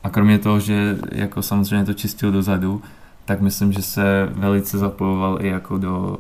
A 0.04 0.10
kromě 0.10 0.40
toho, 0.40 0.60
že 0.60 0.98
jako 1.12 1.42
samozřejmě 1.42 1.86
to 1.86 1.94
čistil 1.94 2.32
dozadu, 2.32 2.82
tak 3.26 3.42
myslím, 3.42 3.74
že 3.74 3.82
se 3.82 4.30
velice 4.32 4.78
zapojoval 4.78 5.38
i 5.42 5.48
jako 5.48 5.78
do, 5.78 6.20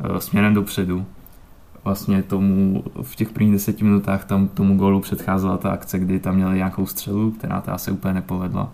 eh, 0.00 0.20
směrem 0.20 0.54
dopředu, 0.54 1.06
vlastně 1.84 2.22
tomu 2.22 2.84
v 3.02 3.16
těch 3.16 3.32
prvních 3.32 3.52
deseti 3.52 3.84
minutách 3.84 4.24
tam 4.24 4.48
tomu 4.48 4.76
gólu 4.76 5.00
předcházela 5.00 5.56
ta 5.56 5.70
akce, 5.70 5.98
kdy 5.98 6.20
tam 6.20 6.34
měli 6.34 6.56
nějakou 6.56 6.86
střelu, 6.86 7.30
která 7.30 7.60
ta 7.60 7.78
se 7.78 7.90
úplně 7.90 8.14
nepovedla. 8.14 8.72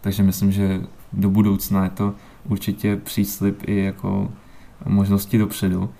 Takže 0.00 0.22
myslím, 0.22 0.52
že 0.52 0.80
do 1.12 1.30
budoucna 1.30 1.84
je 1.84 1.90
to 1.90 2.14
určitě 2.48 2.96
příslip 2.96 3.62
i 3.66 3.76
jako 3.76 4.30
možnosti 4.86 5.38
dopředu. 5.38 5.90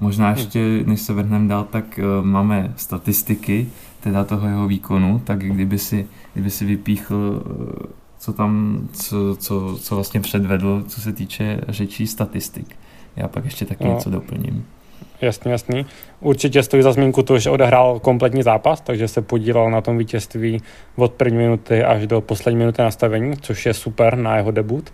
Možná 0.00 0.28
hmm. 0.28 0.36
ještě, 0.36 0.84
než 0.86 1.00
se 1.00 1.12
vrhneme 1.12 1.48
dál, 1.48 1.64
tak 1.64 2.00
uh, 2.02 2.26
máme 2.26 2.72
statistiky 2.76 3.68
teda 4.00 4.24
toho 4.24 4.46
jeho 4.46 4.68
výkonu, 4.68 5.22
tak 5.24 5.38
kdyby 5.38 5.78
si, 5.78 6.06
kdyby 6.32 6.50
si 6.50 6.64
vypíchl, 6.64 7.42
uh, 7.46 7.90
co 8.18 8.32
tam, 8.32 8.80
co, 8.92 9.36
co, 9.36 9.78
co 9.80 9.94
vlastně 9.94 10.20
předvedl, 10.20 10.84
co 10.88 11.00
se 11.00 11.12
týče 11.12 11.60
řečí 11.68 12.06
statistik. 12.06 12.76
Já 13.16 13.28
pak 13.28 13.44
ještě 13.44 13.64
taky 13.64 13.84
no. 13.84 13.94
něco 13.94 14.10
doplním. 14.10 14.64
Jasný, 15.20 15.50
jasný. 15.50 15.86
Určitě 16.20 16.62
stojí 16.62 16.82
za 16.82 16.92
zmínku 16.92 17.22
to, 17.22 17.38
že 17.38 17.50
odehrál 17.50 17.98
kompletní 17.98 18.42
zápas, 18.42 18.80
takže 18.80 19.08
se 19.08 19.22
podílel 19.22 19.70
na 19.70 19.80
tom 19.80 19.98
vítězství 19.98 20.62
od 20.96 21.12
první 21.12 21.36
minuty 21.36 21.84
až 21.84 22.06
do 22.06 22.20
poslední 22.20 22.58
minuty 22.58 22.82
nastavení, 22.82 23.36
což 23.36 23.66
je 23.66 23.74
super 23.74 24.16
na 24.16 24.36
jeho 24.36 24.50
debut. 24.50 24.92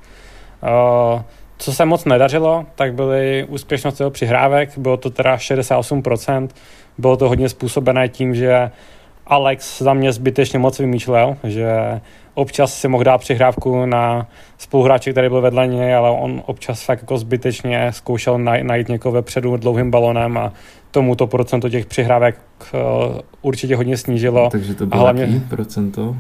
Uh, 0.62 1.22
co 1.58 1.72
se 1.72 1.84
moc 1.84 2.04
nedařilo, 2.04 2.66
tak 2.74 2.94
byly 2.94 3.46
úspěšnost 3.48 4.00
jeho 4.00 4.10
přihrávek, 4.10 4.78
bylo 4.78 4.96
to 4.96 5.10
teda 5.10 5.36
68%, 5.36 6.48
bylo 6.98 7.16
to 7.16 7.28
hodně 7.28 7.48
způsobené 7.48 8.08
tím, 8.08 8.34
že 8.34 8.70
Alex 9.26 9.82
za 9.82 9.94
mě 9.94 10.12
zbytečně 10.12 10.58
moc 10.58 10.78
vymýšlel, 10.78 11.36
že 11.44 12.00
občas 12.34 12.74
si 12.74 12.88
mohl 12.88 13.04
dát 13.04 13.18
přihrávku 13.18 13.86
na 13.86 14.26
spoluhráče, 14.58 15.12
který 15.12 15.28
byl 15.28 15.40
vedle 15.40 15.66
něj, 15.66 15.94
ale 15.94 16.10
on 16.10 16.42
občas 16.46 16.82
fakt 16.82 17.00
jako 17.00 17.18
zbytečně 17.18 17.92
zkoušel 17.92 18.38
najít 18.38 18.88
někoho 18.88 19.12
vepředu 19.12 19.56
dlouhým 19.56 19.90
balonem 19.90 20.38
a 20.38 20.52
tomu 20.90 21.14
to 21.14 21.26
procento 21.26 21.68
těch 21.68 21.86
přihrávek 21.86 22.40
uh, 22.74 22.80
určitě 23.42 23.76
hodně 23.76 23.96
snížilo. 23.96 24.50
Takže 24.50 24.74
to 24.74 24.86
bylo 24.86 25.00
hlavně, 25.00 25.42
procento? 25.48 26.16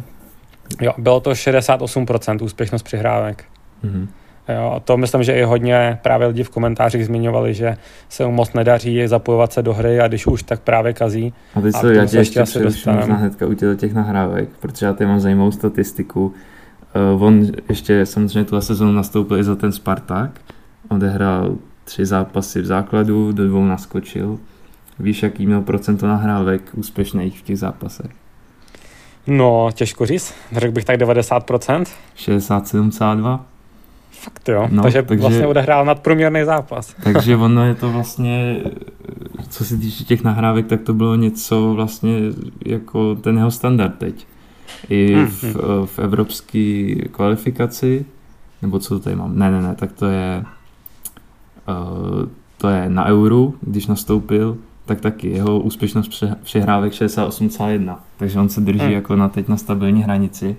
Jo, 0.80 0.92
bylo 0.98 1.20
to 1.20 1.30
68% 1.30 2.44
úspěšnost 2.44 2.82
přihrávek. 2.82 3.44
Mm-hmm. 3.84 4.08
Jo, 4.48 4.72
a 4.76 4.80
to 4.80 4.96
myslím, 4.96 5.22
že 5.22 5.32
i 5.32 5.42
hodně 5.42 5.98
právě 6.02 6.26
lidi 6.26 6.42
v 6.42 6.50
komentářích 6.50 7.06
zmiňovali, 7.06 7.54
že 7.54 7.76
se 8.08 8.26
mu 8.26 8.32
moc 8.32 8.52
nedaří 8.52 9.06
zapojovat 9.06 9.52
se 9.52 9.62
do 9.62 9.74
hry 9.74 10.00
a 10.00 10.08
když 10.08 10.26
už, 10.26 10.42
tak 10.42 10.60
právě 10.60 10.92
kazí. 10.92 11.32
A 11.54 11.60
teď 11.60 11.74
co, 11.74 11.88
já 11.88 12.06
tě 12.06 12.16
ještě 12.16 12.42
přeruším 12.42 12.92
hnedka 12.92 13.46
u 13.46 13.54
těch 13.54 13.94
nahrávek, 13.94 14.48
protože 14.60 14.86
já 14.86 14.92
tady 14.92 15.08
mám 15.08 15.20
zajímavou 15.20 15.50
statistiku. 15.50 16.34
Uh, 17.14 17.22
on 17.22 17.46
ještě 17.68 18.06
samozřejmě 18.06 18.44
tuhle 18.44 18.62
sezónu 18.62 18.92
nastoupil 18.92 19.36
i 19.36 19.44
za 19.44 19.56
ten 19.56 19.72
Spartak. 19.72 20.40
Odehrál 20.88 21.56
tři 21.84 22.06
zápasy 22.06 22.60
v 22.60 22.66
základu, 22.66 23.32
do 23.32 23.48
dvou 23.48 23.64
naskočil. 23.64 24.38
Víš, 24.98 25.22
jaký 25.22 25.46
měl 25.46 25.62
procento 25.62 26.06
nahrávek 26.06 26.62
úspěšných 26.74 27.38
v 27.38 27.42
těch 27.42 27.58
zápasech? 27.58 28.10
No, 29.26 29.70
těžko 29.74 30.06
říct. 30.06 30.34
Řekl 30.52 30.72
bych 30.72 30.84
tak 30.84 30.96
90%. 30.96 31.84
67,2. 32.16 33.40
Fakt 34.20 34.48
jo, 34.48 34.68
no, 34.70 34.82
takže, 34.82 35.02
takže 35.02 35.20
vlastně 35.20 35.46
odehrál 35.46 35.84
nadprůměrný 35.84 36.44
zápas. 36.44 36.94
Takže 37.04 37.36
ono 37.36 37.64
je 37.64 37.74
to 37.74 37.92
vlastně, 37.92 38.60
co 39.48 39.64
se 39.64 39.76
týče 39.76 40.04
těch 40.04 40.24
nahrávek, 40.24 40.66
tak 40.66 40.82
to 40.82 40.94
bylo 40.94 41.16
něco 41.16 41.74
vlastně 41.74 42.18
jako 42.66 43.14
ten 43.14 43.36
jeho 43.36 43.50
standard 43.50 43.98
teď. 43.98 44.26
I 44.88 45.14
v, 45.24 45.42
mm-hmm. 45.42 45.86
v 45.86 45.98
evropské 45.98 46.94
kvalifikaci, 47.10 48.04
nebo 48.62 48.78
co 48.78 48.98
to 48.98 49.04
tady 49.04 49.16
mám? 49.16 49.38
Ne, 49.38 49.50
ne, 49.50 49.62
ne, 49.62 49.74
tak 49.74 49.92
to 49.92 50.06
je 50.06 50.44
uh, 51.68 52.28
to 52.58 52.68
je 52.68 52.90
na 52.90 53.04
euru, 53.04 53.54
když 53.60 53.86
nastoupil, 53.86 54.56
tak 54.84 55.00
taky 55.00 55.28
jeho 55.28 55.60
úspěšnost 55.60 56.24
přehrávek 56.42 56.92
68,1. 56.92 57.96
Takže 58.16 58.40
on 58.40 58.48
se 58.48 58.60
drží 58.60 58.86
mm. 58.86 58.92
jako 58.92 59.16
na 59.16 59.28
teď 59.28 59.48
na 59.48 59.56
stabilní 59.56 60.02
hranici, 60.02 60.56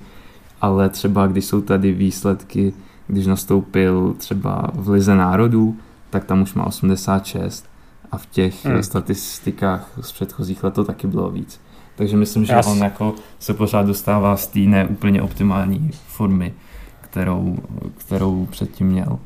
ale 0.61 0.89
třeba 0.89 1.27
když 1.27 1.45
jsou 1.45 1.61
tady 1.61 1.91
výsledky 1.91 2.73
když 3.07 3.27
nastoupil 3.27 4.15
třeba 4.17 4.71
v 4.73 4.89
Lize 4.89 5.15
národů, 5.15 5.77
tak 6.09 6.25
tam 6.25 6.41
už 6.41 6.53
má 6.53 6.65
86 6.65 7.69
a 8.11 8.17
v 8.17 8.25
těch 8.25 8.65
hmm. 8.65 8.83
statistikách 8.83 9.91
z 10.01 10.11
předchozích 10.11 10.63
let 10.63 10.73
to 10.73 10.83
taky 10.83 11.07
bylo 11.07 11.29
víc. 11.31 11.61
Takže 11.95 12.17
myslím, 12.17 12.45
že 12.45 12.53
Jas. 12.53 12.67
on 12.67 12.77
jako 12.77 13.15
se 13.39 13.53
pořád 13.53 13.85
dostává 13.85 14.37
z 14.37 14.47
té 14.47 14.59
neúplně 14.59 15.21
optimální 15.21 15.91
formy, 16.07 16.53
kterou, 17.01 17.57
kterou 17.97 18.45
předtím 18.45 18.87
měl. 18.87 19.19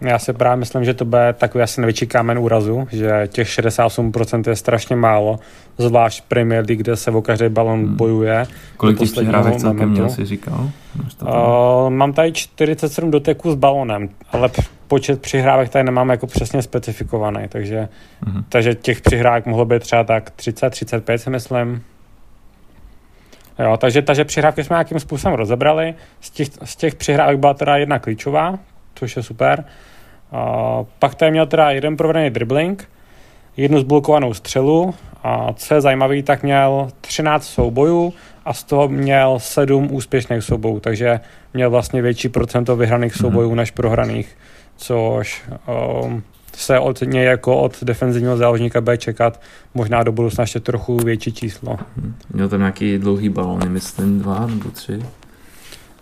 Já 0.00 0.18
si 0.18 0.32
právě 0.32 0.56
myslím, 0.56 0.84
že 0.84 0.94
to 0.94 1.04
bude 1.04 1.32
takový 1.38 1.62
asi 1.62 1.80
největší 1.80 2.06
kámen 2.06 2.38
úrazu, 2.38 2.88
že 2.90 3.28
těch 3.32 3.48
68% 3.48 4.48
je 4.48 4.56
strašně 4.56 4.96
málo, 4.96 5.38
zvlášť 5.78 6.24
Premier 6.28 6.64
League, 6.68 6.80
kde 6.80 6.96
se 6.96 7.10
o 7.10 7.22
každý 7.22 7.48
balon 7.48 7.78
hmm. 7.78 7.96
bojuje. 7.96 8.46
Kolik 8.76 8.98
těch 8.98 9.10
přihrávek 9.10 9.56
celkem 9.56 9.90
měl, 9.90 10.10
si 10.10 10.24
říkal? 10.24 10.70
Uh, 11.22 11.90
mám 11.90 12.12
tady 12.12 12.32
47 12.32 13.10
doteků 13.10 13.52
s 13.52 13.54
balonem, 13.54 14.08
ale 14.32 14.50
počet 14.88 15.22
přihrávek 15.22 15.68
tady 15.68 15.84
nemám 15.84 16.08
jako 16.08 16.26
přesně 16.26 16.62
specifikovaný, 16.62 17.48
takže, 17.48 17.88
hmm. 18.26 18.44
takže 18.48 18.74
těch 18.74 19.00
přihrávek 19.00 19.46
mohlo 19.46 19.64
být 19.64 19.82
třeba 19.82 20.04
tak 20.04 20.32
30-35 20.36 21.14
si 21.14 21.30
myslím. 21.30 21.82
Jo, 23.58 23.76
takže, 23.76 24.02
takže 24.02 24.24
přihrávky 24.24 24.64
jsme 24.64 24.74
nějakým 24.74 25.00
způsobem 25.00 25.36
rozebrali. 25.36 25.94
Z 26.20 26.30
těch, 26.30 26.48
z 26.64 26.76
těch 26.76 26.94
přihrávek 26.94 27.38
byla 27.38 27.54
teda 27.54 27.76
jedna 27.76 27.98
klíčová, 27.98 28.58
což 28.98 29.16
je 29.16 29.22
super. 29.22 29.64
A 30.32 30.84
pak 30.98 31.14
tady 31.14 31.30
měl 31.30 31.46
teda 31.46 31.70
jeden 31.70 31.96
provedený 31.96 32.30
dribbling, 32.30 32.88
jednu 33.56 33.80
zblokovanou 33.80 34.34
střelu 34.34 34.94
a 35.22 35.52
co 35.52 35.74
je 35.74 35.80
zajímavý, 35.80 36.22
tak 36.22 36.42
měl 36.42 36.88
13 37.00 37.44
soubojů 37.44 38.14
a 38.44 38.52
z 38.52 38.64
toho 38.64 38.88
měl 38.88 39.38
7 39.38 39.88
úspěšných 39.92 40.44
soubojů, 40.44 40.80
takže 40.80 41.20
měl 41.54 41.70
vlastně 41.70 42.02
větší 42.02 42.28
procento 42.28 42.76
vyhraných 42.76 43.12
mm-hmm. 43.12 43.20
soubojů 43.20 43.54
než 43.54 43.70
prohraných, 43.70 44.36
což 44.76 45.42
um, 46.04 46.22
se 46.58 46.78
od 46.78 47.00
něj 47.02 47.24
jako 47.24 47.60
od 47.60 47.84
defenzivního 47.84 48.36
záložníka 48.36 48.80
bude 48.80 48.96
čekat 48.96 49.40
možná 49.74 50.02
do 50.02 50.12
budoucna 50.12 50.42
ještě 50.42 50.60
trochu 50.60 50.96
větší 50.96 51.32
číslo. 51.32 51.78
Mhm. 51.96 52.14
Měl 52.32 52.48
tam 52.48 52.60
nějaký 52.60 52.98
dlouhý 52.98 53.28
balón, 53.28 53.68
myslím 53.68 54.18
dva 54.18 54.46
nebo 54.46 54.70
tři. 54.70 55.02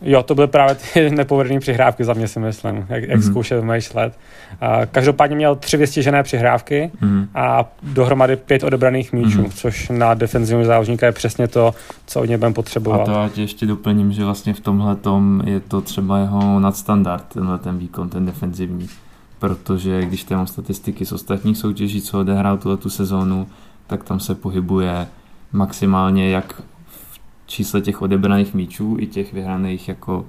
Jo, 0.01 0.23
to 0.23 0.35
byly 0.35 0.47
právě 0.47 0.75
ty 0.75 1.11
nepovedené 1.17 1.61
přihrávky 1.61 2.05
za 2.05 2.15
mě 2.15 2.29
si 2.29 2.41
myslím, 2.41 2.77
jak, 2.77 3.03
jak 3.03 3.21
mm-hmm. 3.21 3.31
zkoušel 3.31 3.63
vymýšlet. 3.63 4.19
A 4.61 4.87
každopádně 4.87 5.37
měl 5.37 5.57
tři 5.57 5.77
vystižené 5.77 6.23
přihrávky 6.23 6.91
mm-hmm. 7.03 7.27
a 7.35 7.65
dohromady 7.83 8.37
pět 8.37 8.65
odebraných 8.65 9.13
míčů, 9.13 9.43
mm-hmm. 9.43 9.53
což 9.55 9.89
na 9.89 10.15
defenzivního 10.15 10.67
záložníka 10.67 11.07
je 11.07 11.13
přesně 11.13 11.49
to, 11.49 11.75
co 12.07 12.21
od 12.21 12.25
něj 12.25 12.37
budeme 12.37 12.55
potřebovat. 12.55 13.01
A 13.01 13.05
to 13.05 13.11
já 13.11 13.29
tě 13.29 13.41
ještě 13.41 13.67
doplním, 13.67 14.13
že 14.13 14.25
vlastně 14.25 14.55
v 14.55 14.61
tomhle 14.61 14.97
tom 14.97 15.43
je 15.47 15.61
to 15.61 15.81
třeba 15.81 16.19
jeho 16.19 16.61
nadstandard, 16.61 17.25
tenhle 17.25 17.59
ten 17.59 17.79
výkon, 17.79 18.09
ten 18.09 18.27
defenzivní. 18.27 18.89
Protože 19.39 20.05
když 20.05 20.25
tam 20.25 20.39
mám 20.39 20.47
statistiky 20.47 21.07
z 21.07 21.13
ostatních 21.13 21.59
soutěží, 21.59 22.01
co 22.01 22.21
odehrál 22.21 22.57
tuhle 22.59 22.77
tu 22.77 22.91
sezónu, 22.91 23.47
tak 23.87 24.05
tam 24.05 24.21
se 24.21 24.35
pohybuje 24.35 25.07
maximálně 25.53 26.31
jak 26.31 26.63
čísle 27.47 27.81
těch 27.81 28.03
odebraných 28.03 28.55
míčů 28.55 28.97
i 29.01 29.07
těch 29.07 29.33
vyhraných 29.33 29.89
jako 29.89 30.27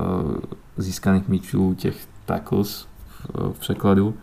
uh, 0.00 0.36
získaných 0.76 1.28
míčů, 1.28 1.74
těch 1.74 1.96
tackles 2.26 2.88
v, 3.06 3.52
v 3.52 3.58
překladu, 3.58 4.06
uh, 4.08 4.14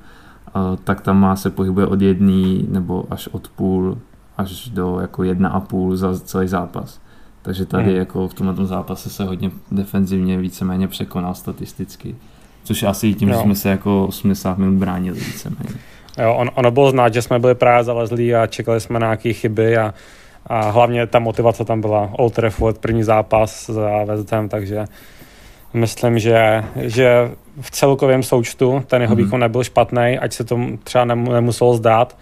tak 0.84 1.02
tam 1.02 1.20
má 1.20 1.36
se 1.36 1.50
pohybuje 1.50 1.88
od 1.88 2.02
jedný 2.02 2.68
nebo 2.70 3.06
až 3.10 3.28
od 3.28 3.48
půl 3.48 3.98
až 4.38 4.70
do 4.70 5.00
jako 5.00 5.24
jedna 5.24 5.50
a 5.50 5.60
půl 5.60 5.96
za 5.96 6.20
celý 6.20 6.48
zápas. 6.48 7.02
Takže 7.42 7.66
tady 7.66 7.84
hmm. 7.84 7.96
jako 7.96 8.28
v 8.28 8.34
tomto 8.34 8.66
zápase 8.66 9.10
se 9.10 9.24
hodně 9.24 9.52
defenzivně 9.72 10.38
víceméně 10.38 10.88
překonal 10.88 11.34
statisticky. 11.34 12.16
Což 12.64 12.84
asi 12.84 13.14
tím, 13.14 13.30
jo. 13.30 13.36
že 13.36 13.42
jsme 13.42 13.56
se 13.56 13.70
jako 13.70 14.06
80 14.08 14.58
minut 14.58 14.80
bránili 14.80 15.20
víceméně. 15.20 15.70
Jo, 16.18 16.34
on, 16.34 16.50
ono 16.56 16.72
bylo 16.72 16.92
znát, 16.92 17.14
že 17.14 17.22
jsme 17.22 17.40
byli 17.40 17.56
právě 17.56 17.84
zalezlí 17.84 18.36
a 18.36 18.48
čekali 18.48 18.82
jsme 18.82 19.00
na 19.00 19.08
nějaké 19.08 19.34
chyby 19.34 19.78
a 19.78 19.94
a 20.48 20.70
hlavně 20.70 21.08
ta 21.08 21.20
motivace 21.20 21.66
tam 21.66 21.82
byla 21.82 22.10
Old 22.12 22.34
Trafford, 22.34 22.78
první 22.78 23.04
zápas 23.04 23.70
za 23.70 24.04
West 24.04 24.32
Ham, 24.32 24.50
takže 24.50 24.86
myslím, 25.74 26.20
že, 26.20 26.64
že 26.76 27.32
v 27.62 27.72
celkovém 27.72 28.24
součtu 28.24 28.84
ten 28.88 29.02
jeho 29.02 29.16
mm 29.16 29.24
výkon 29.24 29.40
nebyl 29.40 29.64
špatný, 29.64 30.20
ať 30.22 30.34
se 30.34 30.44
to 30.44 30.60
třeba 30.84 31.06
nemuselo 31.06 31.74
zdát, 31.74 32.18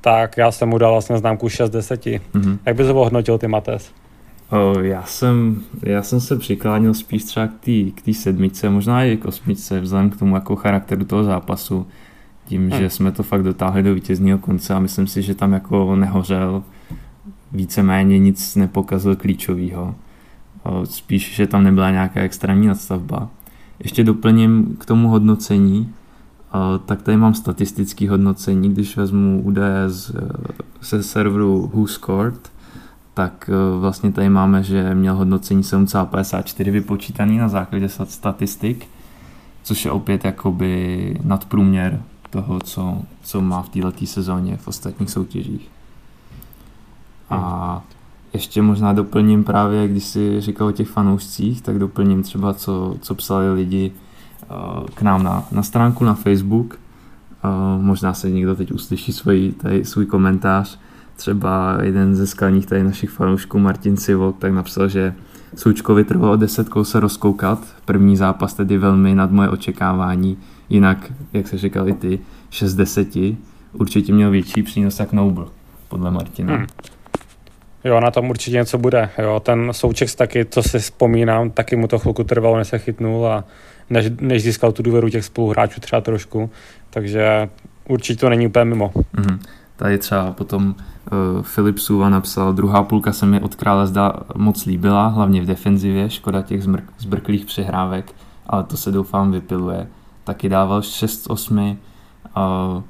tak 0.00 0.36
já 0.36 0.52
jsem 0.52 0.68
mu 0.68 0.78
dal 0.78 0.92
vlastně 0.92 1.18
známku 1.18 1.48
6 1.48 1.70
10. 1.70 2.04
Mm-hmm. 2.04 2.58
Jak 2.66 2.76
bys 2.76 2.86
ho 2.86 3.00
ohodnotil 3.00 3.38
ty 3.38 3.48
Mates? 3.48 3.92
Já, 4.80 5.02
jsem, 5.02 5.62
já 5.82 6.02
jsem 6.02 6.20
se 6.20 6.36
přiklánil 6.36 6.94
spíš 6.94 7.24
třeba 7.24 7.48
k 7.94 8.02
té 8.02 8.14
sedmičce, 8.14 8.70
možná 8.70 9.04
i 9.04 9.16
k 9.16 9.24
osmičce, 9.24 9.80
vzhledem 9.80 10.10
k 10.10 10.16
tomu 10.16 10.34
jako 10.34 10.56
charakteru 10.56 11.04
toho 11.04 11.24
zápasu, 11.24 11.86
tím, 12.44 12.70
hmm. 12.70 12.80
že 12.80 12.90
jsme 12.90 13.12
to 13.12 13.22
fakt 13.22 13.42
dotáhli 13.42 13.82
do 13.82 13.94
vítězního 13.94 14.38
konce 14.38 14.74
a 14.74 14.78
myslím 14.78 15.06
si, 15.06 15.22
že 15.22 15.34
tam 15.34 15.52
jako 15.52 15.96
nehořel, 15.96 16.62
víceméně 17.54 18.18
nic 18.18 18.56
nepokazil 18.56 19.16
klíčového. 19.16 19.94
Spíš, 20.84 21.34
že 21.34 21.46
tam 21.46 21.64
nebyla 21.64 21.90
nějaká 21.90 22.20
extrémní 22.20 22.66
nadstavba. 22.66 23.28
Ještě 23.78 24.04
doplním 24.04 24.76
k 24.80 24.86
tomu 24.86 25.08
hodnocení, 25.08 25.92
tak 26.86 27.02
tady 27.02 27.16
mám 27.16 27.34
statistické 27.34 28.10
hodnocení, 28.10 28.72
když 28.72 28.96
vezmu 28.96 29.42
údaje 29.44 29.90
z, 29.90 30.12
ze 30.82 31.02
serveru 31.02 31.70
Who 31.74 31.86
Scored, 31.86 32.52
tak 33.14 33.50
vlastně 33.78 34.12
tady 34.12 34.28
máme, 34.28 34.62
že 34.62 34.94
měl 34.94 35.14
hodnocení 35.14 35.62
7,54 35.62 36.70
vypočítaný 36.70 37.38
na 37.38 37.48
základě 37.48 37.88
statistik, 37.88 38.86
což 39.62 39.84
je 39.84 39.90
opět 39.90 40.24
jakoby 40.24 41.16
nadprůměr 41.24 42.02
toho, 42.30 42.60
co, 42.60 43.02
co 43.22 43.40
má 43.40 43.62
v 43.62 43.68
této 43.68 44.06
sezóně 44.06 44.56
v 44.56 44.68
ostatních 44.68 45.10
soutěžích. 45.10 45.70
A 47.34 47.82
ještě 48.32 48.62
možná 48.62 48.92
doplním 48.92 49.44
právě, 49.44 49.88
když 49.88 50.04
si 50.04 50.40
říkal 50.40 50.66
o 50.66 50.72
těch 50.72 50.88
fanoušcích, 50.88 51.62
tak 51.62 51.78
doplním 51.78 52.22
třeba, 52.22 52.54
co, 52.54 52.96
co 53.00 53.14
psali 53.14 53.52
lidi 53.52 53.92
uh, 54.50 54.86
k 54.94 55.02
nám 55.02 55.22
na, 55.22 55.44
na 55.52 55.62
stránku 55.62 56.04
na 56.04 56.14
Facebook. 56.14 56.78
Uh, 57.44 57.82
možná 57.82 58.14
se 58.14 58.30
někdo 58.30 58.56
teď 58.56 58.72
uslyší 58.72 59.12
svůj, 59.12 59.52
tady, 59.62 59.84
svůj 59.84 60.06
komentář. 60.06 60.78
Třeba 61.16 61.78
jeden 61.82 62.16
ze 62.16 62.26
skalních 62.26 62.66
tady 62.66 62.82
našich 62.82 63.10
fanoušků, 63.10 63.58
Martin 63.58 63.96
Sivok, 63.96 64.38
tak 64.38 64.52
napsal, 64.52 64.88
že 64.88 65.14
Součkovi 65.56 66.04
trvalo 66.04 66.36
10 66.36 66.68
kol 66.68 66.84
se 66.84 67.00
rozkoukat. 67.00 67.58
První 67.84 68.16
zápas 68.16 68.54
tedy 68.54 68.78
velmi 68.78 69.14
nad 69.14 69.30
moje 69.30 69.48
očekávání. 69.48 70.38
Jinak, 70.68 71.12
jak 71.32 71.48
se 71.48 71.58
říkali 71.58 71.92
ty, 71.92 72.20
6 72.50 72.74
10 72.74 73.08
určitě 73.72 74.12
měl 74.12 74.30
větší 74.30 74.62
přínos 74.62 75.00
jak 75.00 75.12
Noble, 75.12 75.46
podle 75.88 76.10
Martina. 76.10 76.56
Hmm. 76.56 76.66
Jo, 77.84 78.00
na 78.00 78.10
tom 78.10 78.30
určitě 78.30 78.56
něco 78.56 78.78
bude. 78.78 79.10
Jo, 79.18 79.40
ten 79.40 79.68
Souček 79.72 80.14
taky, 80.14 80.44
co 80.44 80.62
si 80.62 80.78
vzpomínám, 80.78 81.50
taky 81.50 81.76
mu 81.76 81.88
to 81.88 81.98
chvilku 81.98 82.24
trvalo, 82.24 82.56
než 82.56 82.68
se 82.68 82.78
chytnul 82.78 83.26
a 83.26 83.44
než, 83.90 84.10
než 84.20 84.42
získal 84.42 84.72
tu 84.72 84.82
důvěru 84.82 85.08
těch 85.08 85.24
spoluhráčů 85.24 85.80
třeba 85.80 86.00
trošku. 86.00 86.50
Takže 86.90 87.48
určitě 87.88 88.20
to 88.20 88.28
není 88.28 88.46
úplně 88.46 88.64
mimo. 88.64 88.88
Mm-hmm. 88.88 89.38
Tady 89.76 89.98
třeba 89.98 90.32
potom 90.32 90.74
uh, 91.36 91.42
Filip 91.42 91.78
Suva 91.78 92.08
napsal, 92.08 92.52
druhá 92.52 92.82
půlka 92.82 93.12
se 93.12 93.26
mi 93.26 93.40
od 93.40 93.54
krále 93.54 93.86
zdá 93.86 94.12
moc 94.36 94.66
líbila, 94.66 95.06
hlavně 95.06 95.42
v 95.42 95.46
defenzivě, 95.46 96.10
škoda 96.10 96.42
těch 96.42 96.62
zmrk, 96.62 96.84
zbrklých 96.98 97.46
přehrávek, 97.46 98.12
ale 98.46 98.64
to 98.64 98.76
se 98.76 98.92
doufám 98.92 99.32
vypiluje. 99.32 99.86
Taky 100.24 100.48
dával 100.48 100.80
6-8 100.80 101.76
uh, 102.36 102.82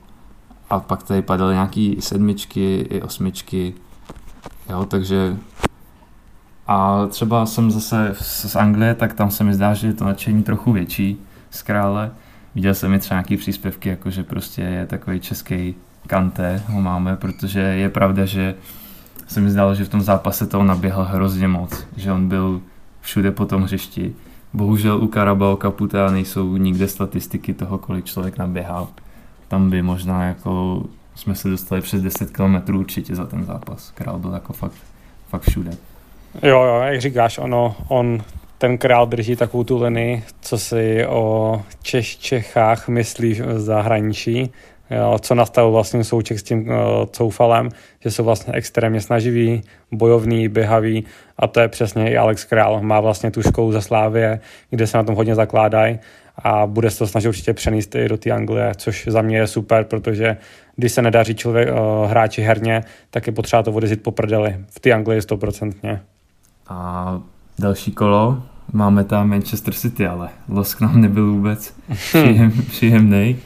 a 0.70 0.80
pak 0.80 1.02
tady 1.02 1.22
padaly 1.22 1.54
nějaký 1.54 1.96
sedmičky 2.00 2.86
i 2.90 3.02
osmičky, 3.02 3.74
Jo, 4.70 4.84
takže 4.84 5.36
a 6.66 7.06
třeba 7.06 7.46
jsem 7.46 7.70
zase 7.70 8.14
z 8.20 8.56
Anglie, 8.56 8.94
tak 8.94 9.12
tam 9.12 9.30
se 9.30 9.44
mi 9.44 9.54
zdá, 9.54 9.74
že 9.74 9.86
je 9.86 9.92
to 9.92 10.04
nadšení 10.04 10.42
trochu 10.42 10.72
větší 10.72 11.16
z 11.50 11.62
krále. 11.62 12.10
Viděl 12.54 12.74
jsem 12.74 12.94
i 12.94 12.98
třeba 12.98 13.16
nějaký 13.16 13.36
příspěvky, 13.36 13.88
jako 13.88 14.10
že 14.10 14.22
prostě 14.22 14.62
je 14.62 14.86
takový 14.86 15.20
český 15.20 15.74
kanté, 16.07 16.62
ho 16.68 16.80
máme, 16.80 17.16
protože 17.16 17.61
je 17.61 17.88
pravda, 17.88 18.24
že 18.24 18.54
se 19.26 19.40
mi 19.40 19.50
zdálo, 19.50 19.74
že 19.74 19.85
v 19.85 19.88
tom 19.88 20.00
zápase 20.00 20.46
toho 20.46 20.64
naběhl 20.64 21.04
hrozně 21.04 21.48
moc, 21.48 21.87
že 21.96 22.12
on 22.12 22.28
byl 22.28 22.61
všude 23.00 23.30
po 23.30 23.46
tom 23.46 23.62
hřišti. 23.62 24.14
Bohužel 24.52 25.02
u 25.02 25.07
Karabao 25.07 25.57
Kaputa 25.57 26.11
nejsou 26.11 26.57
nikde 26.57 26.88
statistiky 26.88 27.54
toho, 27.54 27.78
kolik 27.78 28.04
člověk 28.04 28.38
naběhal. 28.38 28.88
Tam 29.48 29.70
by 29.70 29.83
možná 29.83 30.24
jako 30.24 30.83
jsme 31.14 31.35
se 31.35 31.48
dostali 31.48 31.81
přes 31.81 32.03
10 32.03 32.31
km 32.31 32.74
určitě 32.74 33.14
za 33.14 33.27
ten 33.27 33.44
zápas. 33.44 33.90
Král 33.90 34.18
byl 34.18 34.33
jako 34.33 34.53
fakt, 34.53 34.77
fakt 35.29 35.42
všude. 35.42 35.70
Jo, 36.42 36.62
jo, 36.62 36.81
jak 36.83 37.00
říkáš, 37.00 37.38
ono, 37.38 37.77
on, 37.88 38.22
ten 38.59 38.79
král 38.79 39.07
drží 39.07 39.37
takovou 39.37 39.64
tu 39.64 39.83
linii, 39.83 40.22
co 40.40 40.59
si 40.59 41.07
o 41.07 41.62
Češ, 41.83 42.16
Čechách 42.16 42.88
myslí 42.88 43.35
v 43.35 43.61
zahraničí, 43.61 44.50
co 45.20 45.35
nastavil 45.35 45.72
vlastně 45.72 46.05
souček 46.05 46.38
s 46.38 46.42
tím 46.42 46.68
uh, 46.68 46.74
coufalem, 47.11 47.68
že 48.00 48.11
jsou 48.11 48.24
vlastně 48.24 48.55
extrémně 48.55 49.00
snaživí, 49.00 49.62
bojovný, 49.92 50.48
běhavý 50.48 51.05
a 51.38 51.46
to 51.46 51.61
je 51.61 51.68
přesně 51.68 52.11
i 52.11 52.16
Alex 52.16 52.44
Král. 52.44 52.81
Má 52.83 53.00
vlastně 53.00 53.31
tu 53.31 53.42
školu 53.42 53.72
ze 53.72 53.83
Slávě, 53.83 54.40
kde 54.70 54.87
se 54.87 54.96
na 54.96 55.03
tom 55.03 55.14
hodně 55.14 55.35
zakládají 55.35 55.98
a 56.38 56.66
bude 56.66 56.90
se 56.90 56.98
to 56.98 57.07
snažit 57.07 57.29
určitě 57.29 57.55
přenést 57.55 57.94
i 57.94 58.09
do 58.09 58.16
té 58.16 58.31
Anglie, 58.31 58.72
což 58.77 59.09
za 59.09 59.22
mě 59.22 59.37
je 59.37 59.46
super, 59.46 59.85
protože 59.85 60.37
když 60.76 60.92
se 60.92 61.02
nedaří 61.02 61.34
člověk, 61.34 61.68
uh, 61.68 62.10
hráči 62.10 62.42
herně, 62.42 62.84
tak 63.10 63.26
je 63.26 63.32
potřeba 63.32 63.62
to 63.62 63.72
odezit 63.72 64.02
po 64.02 64.10
prdeli. 64.10 64.56
V 64.70 64.80
té 64.80 64.92
Anglii 64.92 65.22
stoprocentně. 65.22 66.00
A 66.68 67.20
další 67.58 67.92
kolo, 67.92 68.42
máme 68.72 69.04
tam 69.04 69.28
Manchester 69.28 69.74
City, 69.74 70.06
ale 70.06 70.28
Los 70.48 70.74
k 70.74 70.80
nám 70.80 71.00
nebyl 71.00 71.32
vůbec 71.32 71.74
příjem, 71.92 72.52
příjemný. 72.68 73.37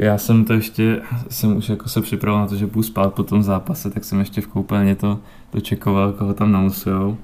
Já 0.00 0.18
jsem 0.18 0.44
to 0.44 0.52
ještě, 0.52 1.00
jsem 1.30 1.56
už 1.56 1.68
jako 1.68 1.88
se 1.88 2.00
připravil 2.00 2.40
na 2.40 2.46
to, 2.46 2.56
že 2.56 2.66
půjdu 2.66 2.82
spát 2.82 3.14
po 3.14 3.22
tom 3.22 3.42
zápase, 3.42 3.90
tak 3.90 4.04
jsem 4.04 4.18
ještě 4.18 4.40
v 4.40 4.46
koupelně 4.46 4.94
to, 4.96 5.18
to 5.50 5.60
čekoval, 5.60 6.12
koho 6.12 6.34
tam 6.34 6.52
namusujou. 6.52 7.16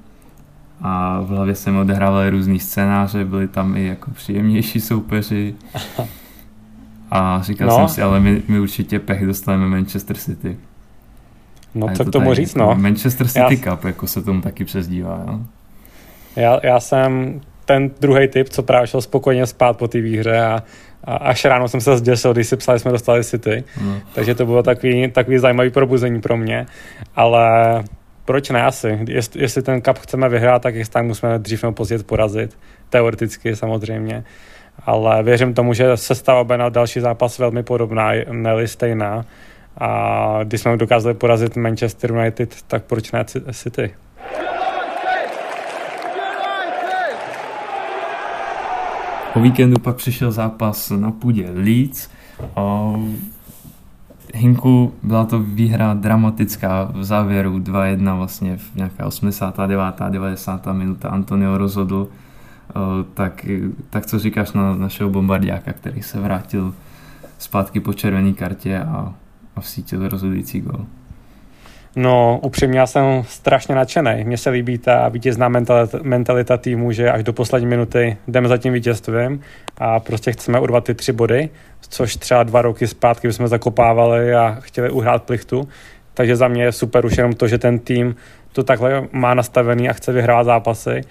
A 0.81 1.21
v 1.21 1.27
hlavě 1.27 1.55
jsem 1.55 1.77
odehrával 1.77 2.29
různý 2.29 2.59
scénáře, 2.59 3.25
byli 3.25 3.47
tam 3.47 3.77
i 3.77 3.87
jako 3.87 4.11
příjemnější 4.11 4.81
soupeři. 4.81 5.55
A 7.11 7.41
říkal 7.41 7.67
no. 7.67 7.75
jsem 7.75 7.87
si, 7.87 8.01
ale 8.01 8.19
my, 8.19 8.41
my 8.47 8.59
určitě 8.59 8.99
pech 8.99 9.25
dostaneme 9.25 9.67
Manchester 9.67 10.17
City. 10.17 10.57
No 11.75 11.87
co 11.95 12.05
k 12.05 12.11
tomu 12.11 12.33
říct, 12.33 12.55
no. 12.55 12.75
Manchester 12.75 13.27
City 13.27 13.61
já... 13.65 13.71
Cup, 13.71 13.85
jako 13.85 14.07
se 14.07 14.21
tomu 14.21 14.41
taky 14.41 14.65
přezdívá, 14.65 15.23
jo. 15.27 15.39
Já, 16.35 16.59
já 16.63 16.79
jsem 16.79 17.41
ten 17.65 17.91
druhý 18.01 18.27
typ, 18.27 18.49
co 18.49 18.63
právě 18.63 18.87
šel 18.87 19.01
spokojně 19.01 19.45
spát 19.45 19.77
po 19.77 19.87
té 19.87 20.01
výhře 20.01 20.41
a, 20.41 20.63
a 21.03 21.15
až 21.15 21.45
ráno 21.45 21.67
jsem 21.67 21.81
se 21.81 21.97
zděsil, 21.97 22.33
když 22.33 22.47
si 22.47 22.57
psali, 22.57 22.79
jsme 22.79 22.91
dostali 22.91 23.23
City. 23.23 23.63
No. 23.81 23.95
Takže 24.15 24.35
to 24.35 24.45
bylo 24.45 24.63
takový, 24.63 25.11
takový 25.11 25.37
zajímavý 25.37 25.69
probuzení 25.69 26.21
pro 26.21 26.37
mě. 26.37 26.65
Ale 27.15 27.83
proč 28.25 28.49
ne 28.49 28.63
asi? 28.63 28.99
Jest, 29.07 29.35
jestli 29.35 29.61
ten 29.61 29.81
cup 29.81 29.97
chceme 29.97 30.29
vyhrát, 30.29 30.61
tak 30.61 30.75
jistě 30.75 31.01
musíme 31.01 31.39
dřív 31.39 31.63
nebo 31.63 31.73
později 31.73 32.03
porazit. 32.03 32.57
Teoreticky 32.89 33.55
samozřejmě 33.55 34.23
ale 34.85 35.23
věřím 35.23 35.53
tomu, 35.53 35.73
že 35.73 35.97
se 35.97 36.15
stává 36.15 36.57
na 36.57 36.69
další 36.69 36.99
zápas 36.99 37.39
velmi 37.39 37.63
podobná, 37.63 38.11
ne 38.31 38.67
stejná. 38.67 39.25
A 39.77 40.39
když 40.43 40.61
jsme 40.61 40.77
dokázali 40.77 41.15
porazit 41.15 41.55
Manchester 41.55 42.11
United, 42.11 42.55
tak 42.67 42.83
proč 42.83 43.11
ne 43.11 43.25
City? 43.51 43.93
Po 49.33 49.39
víkendu 49.39 49.79
pak 49.79 49.95
přišel 49.95 50.31
zápas 50.31 50.89
na 50.89 51.11
půdě 51.11 51.49
Leeds. 51.53 52.09
Hinku 54.33 54.93
byla 55.03 55.25
to 55.25 55.39
výhra 55.39 55.93
dramatická 55.93 56.91
v 56.93 57.03
závěru 57.03 57.59
2-1 57.59 58.17
vlastně 58.17 58.57
v 58.57 58.75
nějaká 58.75 59.05
89. 59.05 59.79
90. 60.09 60.67
minuta 60.67 61.09
Antonio 61.09 61.57
rozhodl 61.57 62.07
tak, 63.13 63.45
tak 63.89 64.05
co 64.05 64.19
říkáš 64.19 64.51
na 64.51 64.75
našeho 64.75 65.09
bombardiáka, 65.09 65.73
který 65.73 66.01
se 66.01 66.19
vrátil 66.19 66.73
zpátky 67.37 67.79
po 67.79 67.93
červené 67.93 68.33
kartě 68.33 68.79
a, 68.79 69.13
a 69.55 69.59
vsítil 69.59 70.09
rozhodující 70.09 70.61
gol? 70.61 70.85
No, 71.95 72.39
upřímně 72.43 72.79
já 72.79 72.87
jsem 72.87 73.23
strašně 73.27 73.75
nadšený. 73.75 74.23
Mně 74.23 74.37
se 74.37 74.49
líbí 74.49 74.77
ta 74.77 75.09
vítězná 75.09 75.49
mentalita, 75.49 75.99
mentalita 76.03 76.57
týmu, 76.57 76.91
že 76.91 77.11
až 77.11 77.23
do 77.23 77.33
poslední 77.33 77.67
minuty 77.67 78.17
jdeme 78.27 78.47
za 78.47 78.57
tím 78.57 78.73
vítězstvím 78.73 79.41
a 79.77 79.99
prostě 79.99 80.31
chceme 80.31 80.59
urvat 80.59 80.83
ty 80.83 80.93
tři 80.93 81.11
body, 81.11 81.49
což 81.81 82.15
třeba 82.15 82.43
dva 82.43 82.61
roky 82.61 82.87
zpátky 82.87 83.33
jsme 83.33 83.47
zakopávali 83.47 84.35
a 84.35 84.57
chtěli 84.59 84.89
uhrát 84.89 85.23
plichtu. 85.23 85.67
Takže 86.13 86.35
za 86.35 86.47
mě 86.47 86.63
je 86.63 86.71
super 86.71 87.05
už 87.05 87.17
jenom 87.17 87.33
to, 87.33 87.47
že 87.47 87.57
ten 87.57 87.79
tým 87.79 88.15
to 88.53 88.63
takhle 88.63 89.07
má 89.11 89.33
nastavený 89.33 89.89
a 89.89 89.93
chce 89.93 90.11
vyhrát 90.11 90.45
zápasy 90.45 91.01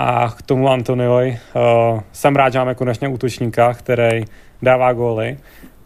a 0.00 0.34
k 0.36 0.42
tomu 0.42 0.68
Antoniovi 0.68 1.38
uh, 1.54 2.00
jsem 2.12 2.36
rád, 2.36 2.52
že 2.52 2.58
máme 2.58 2.74
konečně 2.74 3.08
útočníka, 3.08 3.74
který 3.74 4.24
dává 4.62 4.92
góly. 4.92 5.36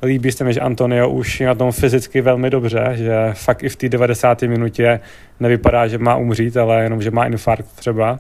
Líbí 0.03 0.33
se 0.33 0.44
mi, 0.44 0.53
že 0.55 0.61
Antonio 0.61 1.09
už 1.09 1.40
je 1.40 1.46
na 1.46 1.55
tom 1.55 1.72
fyzicky 1.72 2.20
velmi 2.20 2.51
dobře, 2.51 2.92
že 2.92 3.31
fakt 3.33 3.62
i 3.62 3.68
v 3.68 3.77
té 3.77 3.88
90. 3.88 4.42
minutě 4.42 5.01
nevypadá, 5.40 5.87
že 5.87 5.98
má 5.98 6.16
umřít, 6.16 6.57
ale 6.57 6.83
jenom, 6.83 7.03
že 7.03 7.11
má 7.11 7.27
infarkt 7.27 7.68
třeba. 7.75 8.18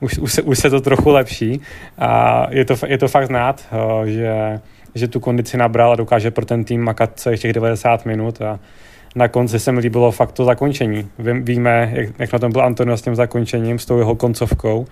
Už, 0.00 0.18
už, 0.18 0.32
se, 0.32 0.42
už 0.42 0.58
se 0.58 0.70
to 0.70 0.80
trochu 0.80 1.10
lepší 1.10 1.60
a 1.98 2.42
je 2.50 2.64
to, 2.64 2.74
je 2.86 2.98
to 2.98 3.08
fakt 3.08 3.26
znát, 3.26 3.64
uh, 3.72 4.04
že, 4.04 4.60
že 4.94 5.08
tu 5.08 5.20
kondici 5.20 5.56
nabral 5.56 5.92
a 5.92 5.96
dokáže 5.96 6.30
pro 6.30 6.44
ten 6.44 6.64
tým 6.64 6.82
makat 6.82 7.10
celých 7.14 7.40
těch 7.40 7.52
90 7.52 8.06
minut 8.06 8.42
a 8.42 8.58
na 9.16 9.28
konci 9.28 9.60
se 9.60 9.72
mi 9.72 9.80
líbilo 9.80 10.10
fakt 10.10 10.32
to 10.32 10.44
zakončení. 10.44 11.08
Víme, 11.18 11.90
jak, 11.94 12.08
jak 12.18 12.32
na 12.32 12.38
tom 12.38 12.52
byl 12.52 12.62
Antonio 12.62 12.96
s 12.96 13.02
tím 13.02 13.14
zakončením, 13.14 13.78
s 13.78 13.86
tou 13.86 13.98
jeho 13.98 14.14
koncovkou 14.14 14.86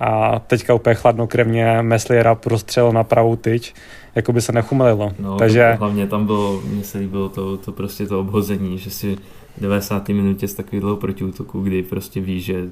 a 0.00 0.38
teďka 0.38 0.74
úplně 0.74 0.94
chladnokrevně 0.94 1.82
Mesliera 1.82 2.34
prostřel 2.34 2.92
na 2.92 3.04
pravou 3.04 3.36
tyč, 3.36 3.74
jako 4.14 4.32
by 4.32 4.40
se 4.40 4.52
nechumelilo. 4.52 5.12
No, 5.18 5.36
Takže... 5.36 5.76
Hlavně 5.78 6.06
tam 6.06 6.26
bylo, 6.26 6.60
mně 6.60 6.84
se 6.84 6.98
líbilo 6.98 7.28
to, 7.28 7.56
to 7.56 7.72
prostě 7.72 8.06
to 8.06 8.20
obhození, 8.20 8.78
že 8.78 8.90
si 8.90 9.16
v 9.56 9.60
90. 9.60 10.08
minutě 10.08 10.48
z 10.48 10.54
takového 10.54 10.96
protiútoku, 10.96 11.60
kdy 11.60 11.82
prostě 11.82 12.20
víš, 12.20 12.44
že 12.44 12.64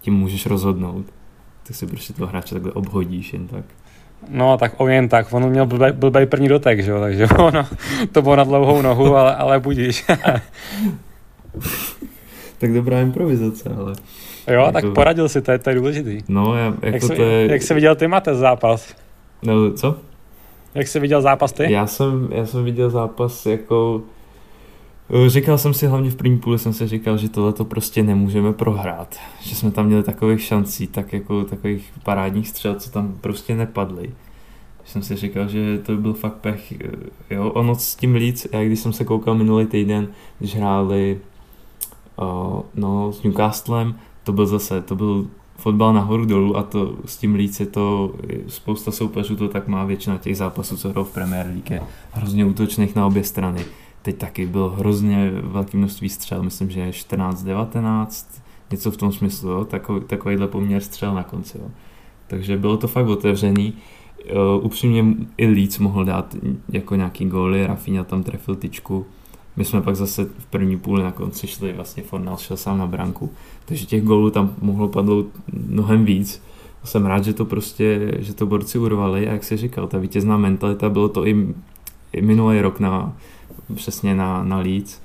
tím 0.00 0.14
můžeš 0.14 0.46
rozhodnout, 0.46 1.06
tak 1.66 1.76
si 1.76 1.86
prostě 1.86 2.12
toho 2.12 2.26
hráče 2.26 2.54
takhle 2.54 2.72
obhodíš 2.72 3.32
jen 3.32 3.46
tak. 3.46 3.64
No, 4.28 4.58
tak 4.58 4.72
on 4.76 4.90
jen 4.90 5.08
tak, 5.08 5.32
on 5.32 5.50
měl 5.50 5.66
blbý, 5.66 5.92
blbý 5.92 6.26
první 6.26 6.48
dotek, 6.48 6.82
že 6.82 6.90
jo, 6.90 7.00
takže 7.00 7.26
ono, 7.38 7.66
to 8.12 8.22
bylo 8.22 8.36
na 8.36 8.44
dlouhou 8.44 8.82
nohu, 8.82 9.16
ale, 9.16 9.36
ale 9.36 9.60
budíš. 9.60 10.06
tak 12.58 12.74
dobrá 12.74 13.00
improvizace, 13.00 13.74
ale... 13.78 13.92
Jo, 14.48 14.60
jako... 14.60 14.72
tak 14.72 14.84
poradil 14.94 15.28
si, 15.28 15.42
to 15.42 15.52
je, 15.52 15.58
to 15.58 15.70
je 15.70 15.76
důležitý. 15.76 16.18
No, 16.28 16.54
já, 16.54 16.64
jako 16.64 16.86
jak, 16.86 17.02
jsi, 17.02 17.16
to 17.16 17.22
je... 17.22 17.52
jak 17.52 17.62
jsi 17.62 17.74
viděl 17.74 17.96
ty, 17.96 18.08
Mate, 18.08 18.34
zápas? 18.34 18.94
No, 19.42 19.72
co? 19.72 19.96
Jak 20.74 20.88
jsi 20.88 21.00
viděl 21.00 21.22
zápas 21.22 21.52
ty? 21.52 21.72
Já 21.72 21.86
jsem, 21.86 22.28
já 22.32 22.46
jsem 22.46 22.64
viděl 22.64 22.90
zápas 22.90 23.46
jako... 23.46 24.02
Říkal 25.26 25.58
jsem 25.58 25.74
si 25.74 25.86
hlavně 25.86 26.10
v 26.10 26.16
první 26.16 26.38
půli, 26.38 26.58
jsem 26.58 26.72
si 26.72 26.88
říkal, 26.88 27.16
že 27.16 27.28
tohle 27.28 27.52
to 27.52 27.64
prostě 27.64 28.02
nemůžeme 28.02 28.52
prohrát. 28.52 29.16
Že 29.40 29.54
jsme 29.54 29.70
tam 29.70 29.86
měli 29.86 30.02
takových 30.02 30.42
šancí, 30.42 30.86
tak 30.86 31.12
jako 31.12 31.44
takových 31.44 31.92
parádních 32.04 32.48
střel, 32.48 32.74
co 32.74 32.90
tam 32.90 33.14
prostě 33.20 33.54
nepadly. 33.54 34.10
Jsem 34.84 35.02
si 35.02 35.16
říkal, 35.16 35.48
že 35.48 35.78
to 35.78 35.92
by 35.92 35.98
byl 36.02 36.12
fakt 36.12 36.34
pech. 36.34 36.72
Jo, 37.30 37.50
ono 37.50 37.74
s 37.74 37.96
tím 37.96 38.14
líc, 38.14 38.46
já 38.52 38.64
když 38.64 38.80
jsem 38.80 38.92
se 38.92 39.04
koukal 39.04 39.34
minulý 39.34 39.66
týden, 39.66 40.08
když 40.38 40.56
hráli 40.56 41.18
no, 42.74 43.12
s 43.12 43.22
Newcastlem, 43.22 43.94
to 44.24 44.32
byl 44.32 44.46
zase, 44.46 44.82
to 44.82 44.96
byl 44.96 45.26
fotbal 45.56 45.92
nahoru 45.92 46.24
dolů 46.24 46.56
a 46.56 46.62
to 46.62 46.96
s 47.04 47.16
tím 47.16 47.34
líc 47.34 47.60
je 47.60 47.66
to, 47.66 48.14
spousta 48.46 48.90
soupeřů 48.90 49.36
to 49.36 49.48
tak 49.48 49.68
má, 49.68 49.84
většina 49.84 50.18
těch 50.18 50.36
zápasů, 50.36 50.76
co 50.76 50.88
hrou 50.88 51.04
v 51.04 51.12
Premier 51.12 51.46
League, 51.46 51.82
hrozně 52.12 52.44
útočných 52.44 52.94
na 52.94 53.06
obě 53.06 53.24
strany. 53.24 53.64
Teď 54.02 54.16
taky 54.16 54.46
bylo 54.46 54.70
hrozně 54.70 55.30
velké 55.42 55.78
množství 55.78 56.08
střel, 56.08 56.42
myslím, 56.42 56.70
že 56.70 56.80
je 56.80 56.90
14-19, 56.90 58.06
něco 58.70 58.90
v 58.90 58.96
tom 58.96 59.12
smyslu, 59.12 59.50
jo? 59.50 59.64
Takový, 59.64 60.00
takovýhle 60.06 60.48
poměr 60.48 60.82
střel 60.82 61.14
na 61.14 61.22
konci. 61.22 61.58
Jo? 61.58 61.70
Takže 62.26 62.56
bylo 62.56 62.76
to 62.76 62.88
fakt 62.88 63.06
otevřený. 63.06 63.72
Uh, 64.32 64.64
upřímně 64.64 65.04
i 65.36 65.46
Leeds 65.46 65.78
mohl 65.78 66.04
dát 66.04 66.36
jako 66.68 66.94
nějaký 66.94 67.24
góly, 67.24 67.66
Rafinha 67.66 68.04
tam 68.04 68.22
trefil 68.22 68.54
tyčku, 68.54 69.06
my 69.58 69.64
jsme 69.64 69.82
pak 69.82 69.96
zase 69.96 70.24
v 70.24 70.46
první 70.46 70.78
půli 70.78 71.02
na 71.02 71.12
konci 71.12 71.46
šli, 71.46 71.72
vlastně 71.72 72.02
Fornal 72.02 72.36
šel 72.36 72.56
sám 72.56 72.78
na 72.78 72.86
branku, 72.86 73.30
takže 73.64 73.86
těch 73.86 74.02
gólů 74.02 74.30
tam 74.30 74.54
mohlo 74.60 74.88
padnout 74.88 75.26
mnohem 75.52 76.04
víc. 76.04 76.42
Jsem 76.84 77.06
rád, 77.06 77.24
že 77.24 77.32
to 77.32 77.44
prostě, 77.44 78.12
že 78.18 78.34
to 78.34 78.46
borci 78.46 78.78
urvali 78.78 79.28
a 79.28 79.32
jak 79.32 79.44
si 79.44 79.56
říkal, 79.56 79.86
ta 79.86 79.98
vítězná 79.98 80.36
mentalita, 80.36 80.88
bylo 80.88 81.08
to 81.08 81.26
i, 81.26 81.54
i 82.12 82.22
minulý 82.22 82.60
rok 82.60 82.80
na, 82.80 83.16
přesně 83.74 84.14
na, 84.14 84.44
na 84.44 84.58
Leeds, 84.58 85.00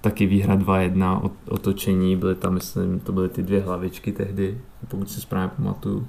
taky 0.00 0.26
výhra 0.26 0.56
2-1, 0.56 1.30
otočení, 1.48 2.16
byly 2.16 2.34
tam, 2.34 2.54
myslím, 2.54 3.00
to 3.00 3.12
byly 3.12 3.28
ty 3.28 3.42
dvě 3.42 3.60
hlavičky 3.60 4.12
tehdy, 4.12 4.58
pokud 4.88 5.10
si 5.10 5.20
správně 5.20 5.50
pamatuju. 5.56 6.06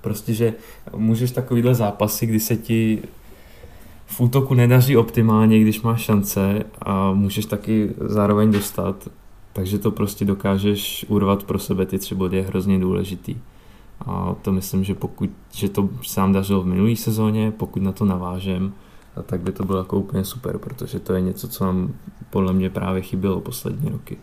Prostě, 0.00 0.34
že 0.34 0.54
můžeš 0.96 1.30
takovýhle 1.30 1.74
zápasy, 1.74 2.26
kdy 2.26 2.40
se 2.40 2.56
ti 2.56 3.02
v 4.10 4.20
útoku 4.20 4.54
nedaří 4.54 4.96
optimálně, 4.96 5.60
když 5.60 5.82
máš 5.82 6.00
šance 6.02 6.64
a 6.82 7.12
můžeš 7.12 7.46
taky 7.46 7.94
zároveň 8.00 8.52
dostat, 8.52 9.08
takže 9.52 9.78
to 9.78 9.90
prostě 9.90 10.24
dokážeš 10.24 11.06
urvat 11.08 11.44
pro 11.44 11.58
sebe 11.58 11.86
ty 11.86 11.98
tři 11.98 12.14
body 12.14 12.36
je 12.36 12.42
hrozně 12.42 12.78
důležitý. 12.78 13.36
A 14.06 14.34
to 14.42 14.52
myslím, 14.52 14.84
že 14.84 14.94
pokud, 14.94 15.30
že 15.52 15.68
to 15.68 15.88
sám 16.02 16.32
dařilo 16.32 16.62
v 16.62 16.66
minulé 16.66 16.96
sezóně, 16.96 17.50
pokud 17.50 17.82
na 17.82 17.92
to 17.92 18.04
navážem, 18.04 18.72
tak 19.26 19.40
by 19.40 19.52
to 19.52 19.64
bylo 19.64 19.78
jako 19.78 19.98
úplně 19.98 20.24
super, 20.24 20.58
protože 20.58 20.98
to 20.98 21.12
je 21.12 21.20
něco, 21.20 21.48
co 21.48 21.64
nám 21.64 21.94
podle 22.30 22.52
mě 22.52 22.70
právě 22.70 23.02
chybělo 23.02 23.40
poslední 23.40 23.90
roky. 23.90 24.16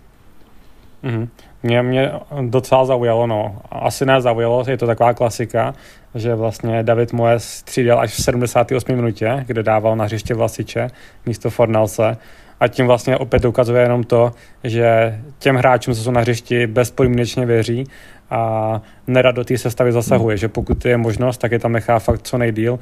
Mm-hmm. 1.08 1.28
Mě, 1.64 1.82
mě 1.82 2.12
docela 2.42 2.86
zaujalo, 2.86 3.28
no. 3.28 3.56
Asi 3.72 4.06
ne 4.06 4.22
zaujalo, 4.22 4.64
je 4.68 4.78
to 4.78 4.88
taková 4.88 5.14
klasika, 5.14 5.74
že 6.16 6.36
vlastně 6.36 6.84
David 6.84 7.14
Moyes 7.14 7.44
střídal 7.44 8.00
až 8.00 8.14
v 8.14 8.24
78. 8.24 8.96
minutě, 8.96 9.44
kde 9.48 9.64
dával 9.64 9.96
na 9.96 10.06
hřiště 10.06 10.34
Vlasiče 10.34 10.88
místo 11.26 11.50
Fornalse 11.50 12.18
a 12.60 12.68
tím 12.68 12.88
vlastně 12.88 13.18
opět 13.18 13.46
ukazuje 13.46 13.82
jenom 13.82 14.04
to, 14.04 14.32
že 14.64 15.20
těm 15.40 15.56
hráčům, 15.56 15.94
co 15.94 16.02
jsou 16.02 16.12
na 16.12 16.22
hřišti, 16.22 16.68
bezpodmínečně 16.68 17.46
věří 17.46 17.84
a 18.30 18.82
nerad 19.08 19.36
do 19.36 19.44
té 19.44 19.58
sestavy 19.58 19.92
zasahuje, 19.92 20.38
že 20.38 20.48
pokud 20.48 20.86
je 20.86 20.98
možnost, 20.98 21.38
tak 21.38 21.52
je 21.52 21.60
tam 21.60 21.72
nechá 21.72 22.00
fakt 22.00 22.22
co 22.22 22.38
nejdíl, 22.38 22.80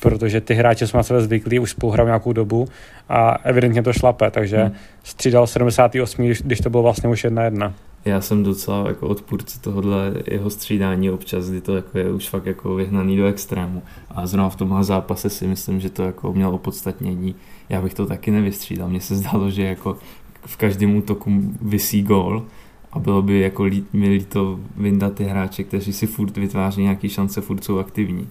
protože 0.00 0.40
ty 0.40 0.54
hráči 0.54 0.86
jsou 0.86 0.96
na 0.96 1.02
sebe 1.02 1.22
zvyklí, 1.22 1.58
už 1.58 1.70
spolu 1.70 1.92
hrajou 1.92 2.06
nějakou 2.06 2.32
dobu 2.32 2.68
a 3.08 3.30
evidentně 3.44 3.82
to 3.82 3.92
šlape, 3.92 4.30
takže 4.30 4.56
hmm. 4.56 4.74
střídal 5.04 5.46
78, 5.46 6.26
když 6.44 6.60
to 6.60 6.70
bylo 6.70 6.82
vlastně 6.82 7.08
už 7.08 7.24
jedna 7.24 7.44
jedna. 7.44 7.74
Já 8.04 8.20
jsem 8.20 8.42
docela 8.42 8.88
jako 8.88 9.08
odpůrce 9.08 9.60
tohohle 9.60 10.14
jeho 10.26 10.50
střídání 10.50 11.10
občas, 11.10 11.50
kdy 11.50 11.60
to 11.60 11.76
jako 11.76 11.98
je 11.98 12.12
už 12.12 12.28
fakt 12.28 12.46
jako 12.46 12.74
vyhnaný 12.74 13.16
do 13.16 13.26
extrému. 13.26 13.82
A 14.10 14.26
zrovna 14.26 14.48
v 14.48 14.56
tomhle 14.56 14.84
zápase 14.84 15.30
si 15.30 15.46
myslím, 15.46 15.80
že 15.80 15.90
to 15.90 16.02
jako 16.02 16.32
mělo 16.32 16.52
opodstatnění. 16.52 17.34
Já 17.68 17.82
bych 17.82 17.94
to 17.94 18.06
taky 18.06 18.30
nevystřídal. 18.30 18.88
Mně 18.88 19.00
se 19.00 19.16
zdálo, 19.16 19.50
že 19.50 19.62
jako 19.62 19.96
v 20.46 20.56
každém 20.56 20.96
útoku 20.96 21.30
vysí 21.62 22.02
gól 22.02 22.46
a 22.92 22.98
bylo 22.98 23.22
by 23.22 23.40
jako 23.40 23.64
lí, 23.64 23.86
mi 23.92 24.08
líto 24.08 24.60
vyndat 24.76 25.14
ty 25.14 25.24
hráče, 25.24 25.64
kteří 25.64 25.92
si 25.92 26.06
furt 26.06 26.36
vytváří 26.36 26.82
nějaké 26.82 27.08
šance, 27.08 27.40
furt 27.40 27.64
jsou 27.64 27.78
aktivní. 27.78 28.28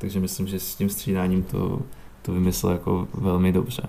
Takže 0.00 0.20
myslím, 0.20 0.46
že 0.46 0.60
s 0.60 0.74
tím 0.74 0.88
střídáním 0.88 1.42
to, 1.42 1.80
to 2.22 2.32
vymyslel 2.32 2.72
jako 2.72 3.08
velmi 3.14 3.52
dobře. 3.52 3.82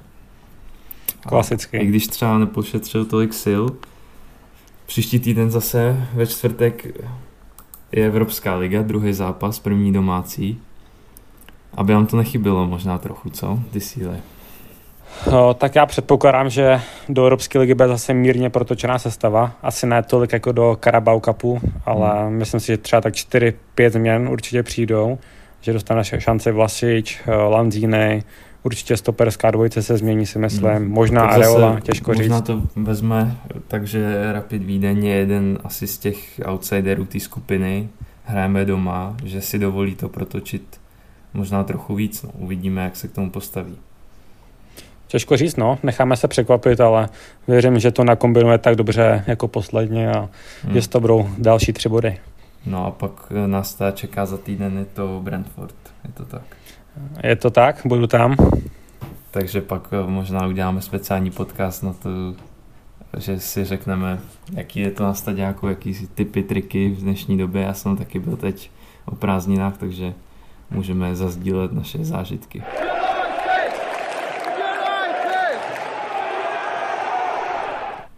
Klasicky. 1.27 1.77
I 1.77 1.85
když 1.85 2.07
třeba 2.07 2.37
nepošetřil 2.37 3.05
tolik 3.05 3.33
sil, 3.43 3.63
příští 4.85 5.19
týden 5.19 5.51
zase 5.51 6.07
ve 6.13 6.27
čtvrtek 6.27 6.87
je 7.91 8.05
Evropská 8.05 8.55
liga, 8.55 8.81
druhý 8.81 9.13
zápas, 9.13 9.59
první 9.59 9.93
domácí. 9.93 10.61
Aby 11.73 11.93
nám 11.93 12.05
to 12.05 12.17
nechybilo 12.17 12.67
možná 12.67 12.97
trochu, 12.97 13.29
co? 13.29 13.59
Ty 13.71 13.79
síly. 13.79 14.17
No, 15.31 15.53
tak 15.53 15.75
já 15.75 15.85
předpokládám, 15.85 16.49
že 16.49 16.81
do 17.09 17.21
Evropské 17.23 17.59
ligy 17.59 17.73
bude 17.73 17.87
zase 17.87 18.13
mírně 18.13 18.49
protočená 18.49 18.99
sestava. 18.99 19.51
Asi 19.61 19.87
ne 19.87 20.03
tolik 20.03 20.33
jako 20.33 20.51
do 20.51 20.77
Carabao 20.83 21.19
Cupu, 21.19 21.61
ale 21.85 22.23
hmm. 22.23 22.33
myslím 22.33 22.59
si, 22.59 22.67
že 22.67 22.77
třeba 22.77 23.01
tak 23.01 23.13
4-5 23.13 23.53
změn 23.89 24.27
určitě 24.27 24.63
přijdou 24.63 25.17
že 25.61 25.73
dostane 25.73 26.03
šance 26.03 26.51
Vlasič, 26.51 27.21
eh, 27.25 27.35
Lanzíny, 27.35 28.23
určitě 28.63 28.97
stoperská 28.97 29.51
dvojice 29.51 29.83
se 29.83 29.97
změní, 29.97 30.25
si 30.25 30.39
myslím. 30.39 30.69
Hmm. 30.69 30.89
Možná 30.89 31.21
tak 31.21 31.33
Areola, 31.33 31.79
těžko 31.79 32.11
možná 32.11 32.23
říct. 32.23 32.31
Možná 32.31 32.41
to 32.41 32.61
vezme, 32.75 33.37
takže 33.67 34.33
Rapid 34.33 34.63
Vídeň 34.63 35.05
je 35.05 35.15
jeden 35.15 35.59
asi 35.63 35.87
z 35.87 35.97
těch 35.97 36.41
outsiderů 36.45 37.05
té 37.05 37.19
skupiny. 37.19 37.89
Hrajeme 38.25 38.65
doma, 38.65 39.17
že 39.23 39.41
si 39.41 39.59
dovolí 39.59 39.95
to 39.95 40.09
protočit 40.09 40.81
možná 41.33 41.63
trochu 41.63 41.95
víc. 41.95 42.23
No. 42.23 42.31
Uvidíme, 42.37 42.83
jak 42.83 42.95
se 42.95 43.07
k 43.07 43.11
tomu 43.11 43.29
postaví. 43.29 43.77
Těžko 45.07 45.37
říct, 45.37 45.55
no. 45.55 45.79
Necháme 45.83 46.17
se 46.17 46.27
překvapit, 46.27 46.81
ale 46.81 47.09
věřím, 47.47 47.79
že 47.79 47.91
to 47.91 48.03
nakombinuje 48.03 48.57
tak 48.57 48.75
dobře 48.75 49.23
jako 49.27 49.47
posledně 49.47 50.11
a 50.11 50.29
hmm. 50.63 50.73
že 50.73 50.89
to 50.89 50.99
budou 50.99 51.29
další 51.37 51.73
tři 51.73 51.89
body. 51.89 52.17
No 52.65 52.85
a 52.85 52.91
pak 52.91 53.31
nás 53.45 53.73
ta 53.73 53.91
čeká 53.91 54.25
za 54.25 54.37
týden 54.37 54.77
je 54.77 54.85
to 54.85 55.19
Brentford, 55.23 55.75
je 56.07 56.13
to 56.13 56.25
tak. 56.25 56.43
Je 57.23 57.35
to 57.35 57.49
tak, 57.49 57.81
budu 57.85 58.07
tam. 58.07 58.35
Takže 59.31 59.61
pak 59.61 59.87
eh, 59.91 60.11
možná 60.11 60.47
uděláme 60.47 60.81
speciální 60.81 61.31
podcast 61.31 61.83
na 61.83 61.93
to, 61.93 62.09
že 63.17 63.39
si 63.39 63.65
řekneme, 63.65 64.19
jaký 64.53 64.79
je 64.79 64.91
to 64.91 65.03
na 65.03 65.13
stadiáku, 65.13 65.67
jaký 65.67 66.07
typy, 66.15 66.43
triky 66.43 66.89
v 66.89 67.01
dnešní 67.01 67.37
době. 67.37 67.61
Já 67.61 67.73
jsem 67.73 67.97
taky 67.97 68.19
byl 68.19 68.37
teď 68.37 68.71
o 69.05 69.15
prázdninách, 69.15 69.77
takže 69.77 70.13
můžeme 70.71 71.15
zazdílet 71.15 71.73
naše 71.73 72.05
zážitky. 72.05 72.63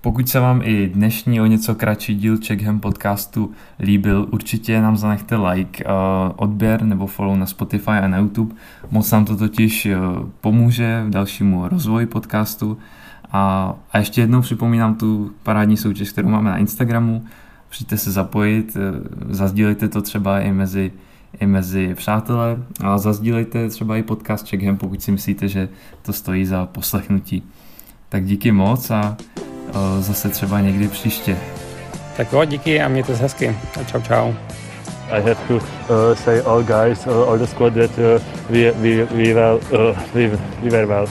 Pokud 0.04 0.30
se 0.30 0.40
vám 0.40 0.62
i 0.64 0.88
dnešní 0.88 1.42
o 1.42 1.46
něco 1.46 1.76
kratší 1.76 2.16
díl 2.16 2.38
Checkham 2.48 2.80
podcastu 2.80 3.52
líbil, 3.80 4.28
určitě 4.32 4.82
nám 4.82 4.98
zanechte 4.98 5.36
like, 5.36 5.84
eh, 5.84 5.90
odběr 6.36 6.82
nebo 6.84 7.08
follow 7.08 7.38
na 7.38 7.46
Spotify 7.46 7.92
a 7.92 8.08
na 8.08 8.18
YouTube. 8.18 8.56
Moc 8.92 9.12
nám 9.12 9.26
to 9.26 9.38
totiž 9.38 9.86
eh, 9.86 9.98
pomůže 10.42 11.04
v 11.08 11.10
dalšímu 11.10 11.68
rozvoji 11.68 12.06
podcastu. 12.06 12.78
A, 13.32 13.74
a 13.92 13.98
ještě 13.98 14.22
jednou 14.22 14.42
připomínám 14.42 14.96
tu 14.96 15.32
parádní 15.44 15.78
soutěž, 15.78 16.12
kterou 16.12 16.30
máme 16.30 16.50
na 16.50 16.58
Instagramu. 16.58 17.26
Přijďte 17.70 17.98
se 17.98 18.12
zapojit, 18.12 18.78
eh, 18.78 19.34
zazdílejte 19.34 19.90
to 19.90 20.02
třeba 20.02 20.40
i 20.40 20.52
mezi 20.52 20.92
i 21.40 21.46
mezi 21.46 21.96
přátelé 21.96 22.58
a 22.84 22.98
zazdílejte 22.98 23.70
třeba 23.70 23.98
i 23.98 24.04
podcast 24.04 24.50
Checkham, 24.50 24.78
pokud 24.78 25.02
si 25.02 25.12
myslíte, 25.12 25.48
že 25.48 25.70
to 26.02 26.14
stojí 26.14 26.46
za 26.46 26.66
poslechnutí. 26.66 27.44
tak 28.10 28.26
díky 28.26 28.52
moc 28.52 28.92
a 28.92 29.18
zase 30.00 30.30
třeba 30.30 30.60
někdy 30.60 30.88
příště. 30.88 31.38
Tak 32.18 32.34
jo, 32.34 32.46
díky 32.46 32.82
a 32.82 32.88
mějte 32.88 33.16
se 33.16 33.22
hezky. 33.22 33.56
A 33.82 33.84
čau, 33.84 34.02
čau. 34.02 34.34
I 35.12 35.22
have 35.22 35.48
to 35.48 35.56
uh, 35.56 36.16
say 36.16 36.42
all 36.42 36.64
guys, 36.64 37.06
uh, 37.06 37.30
all 37.30 37.38
the 37.38 37.46
squad 37.46 37.74
that 37.74 37.92
uh, 38.00 38.20
we, 38.50 38.72
we, 38.72 39.04
we, 39.04 39.34
well, 39.34 39.60
uh, 39.72 39.96
we, 40.16 40.30
we 40.64 40.70
were 40.70 40.88
well. 40.88 41.08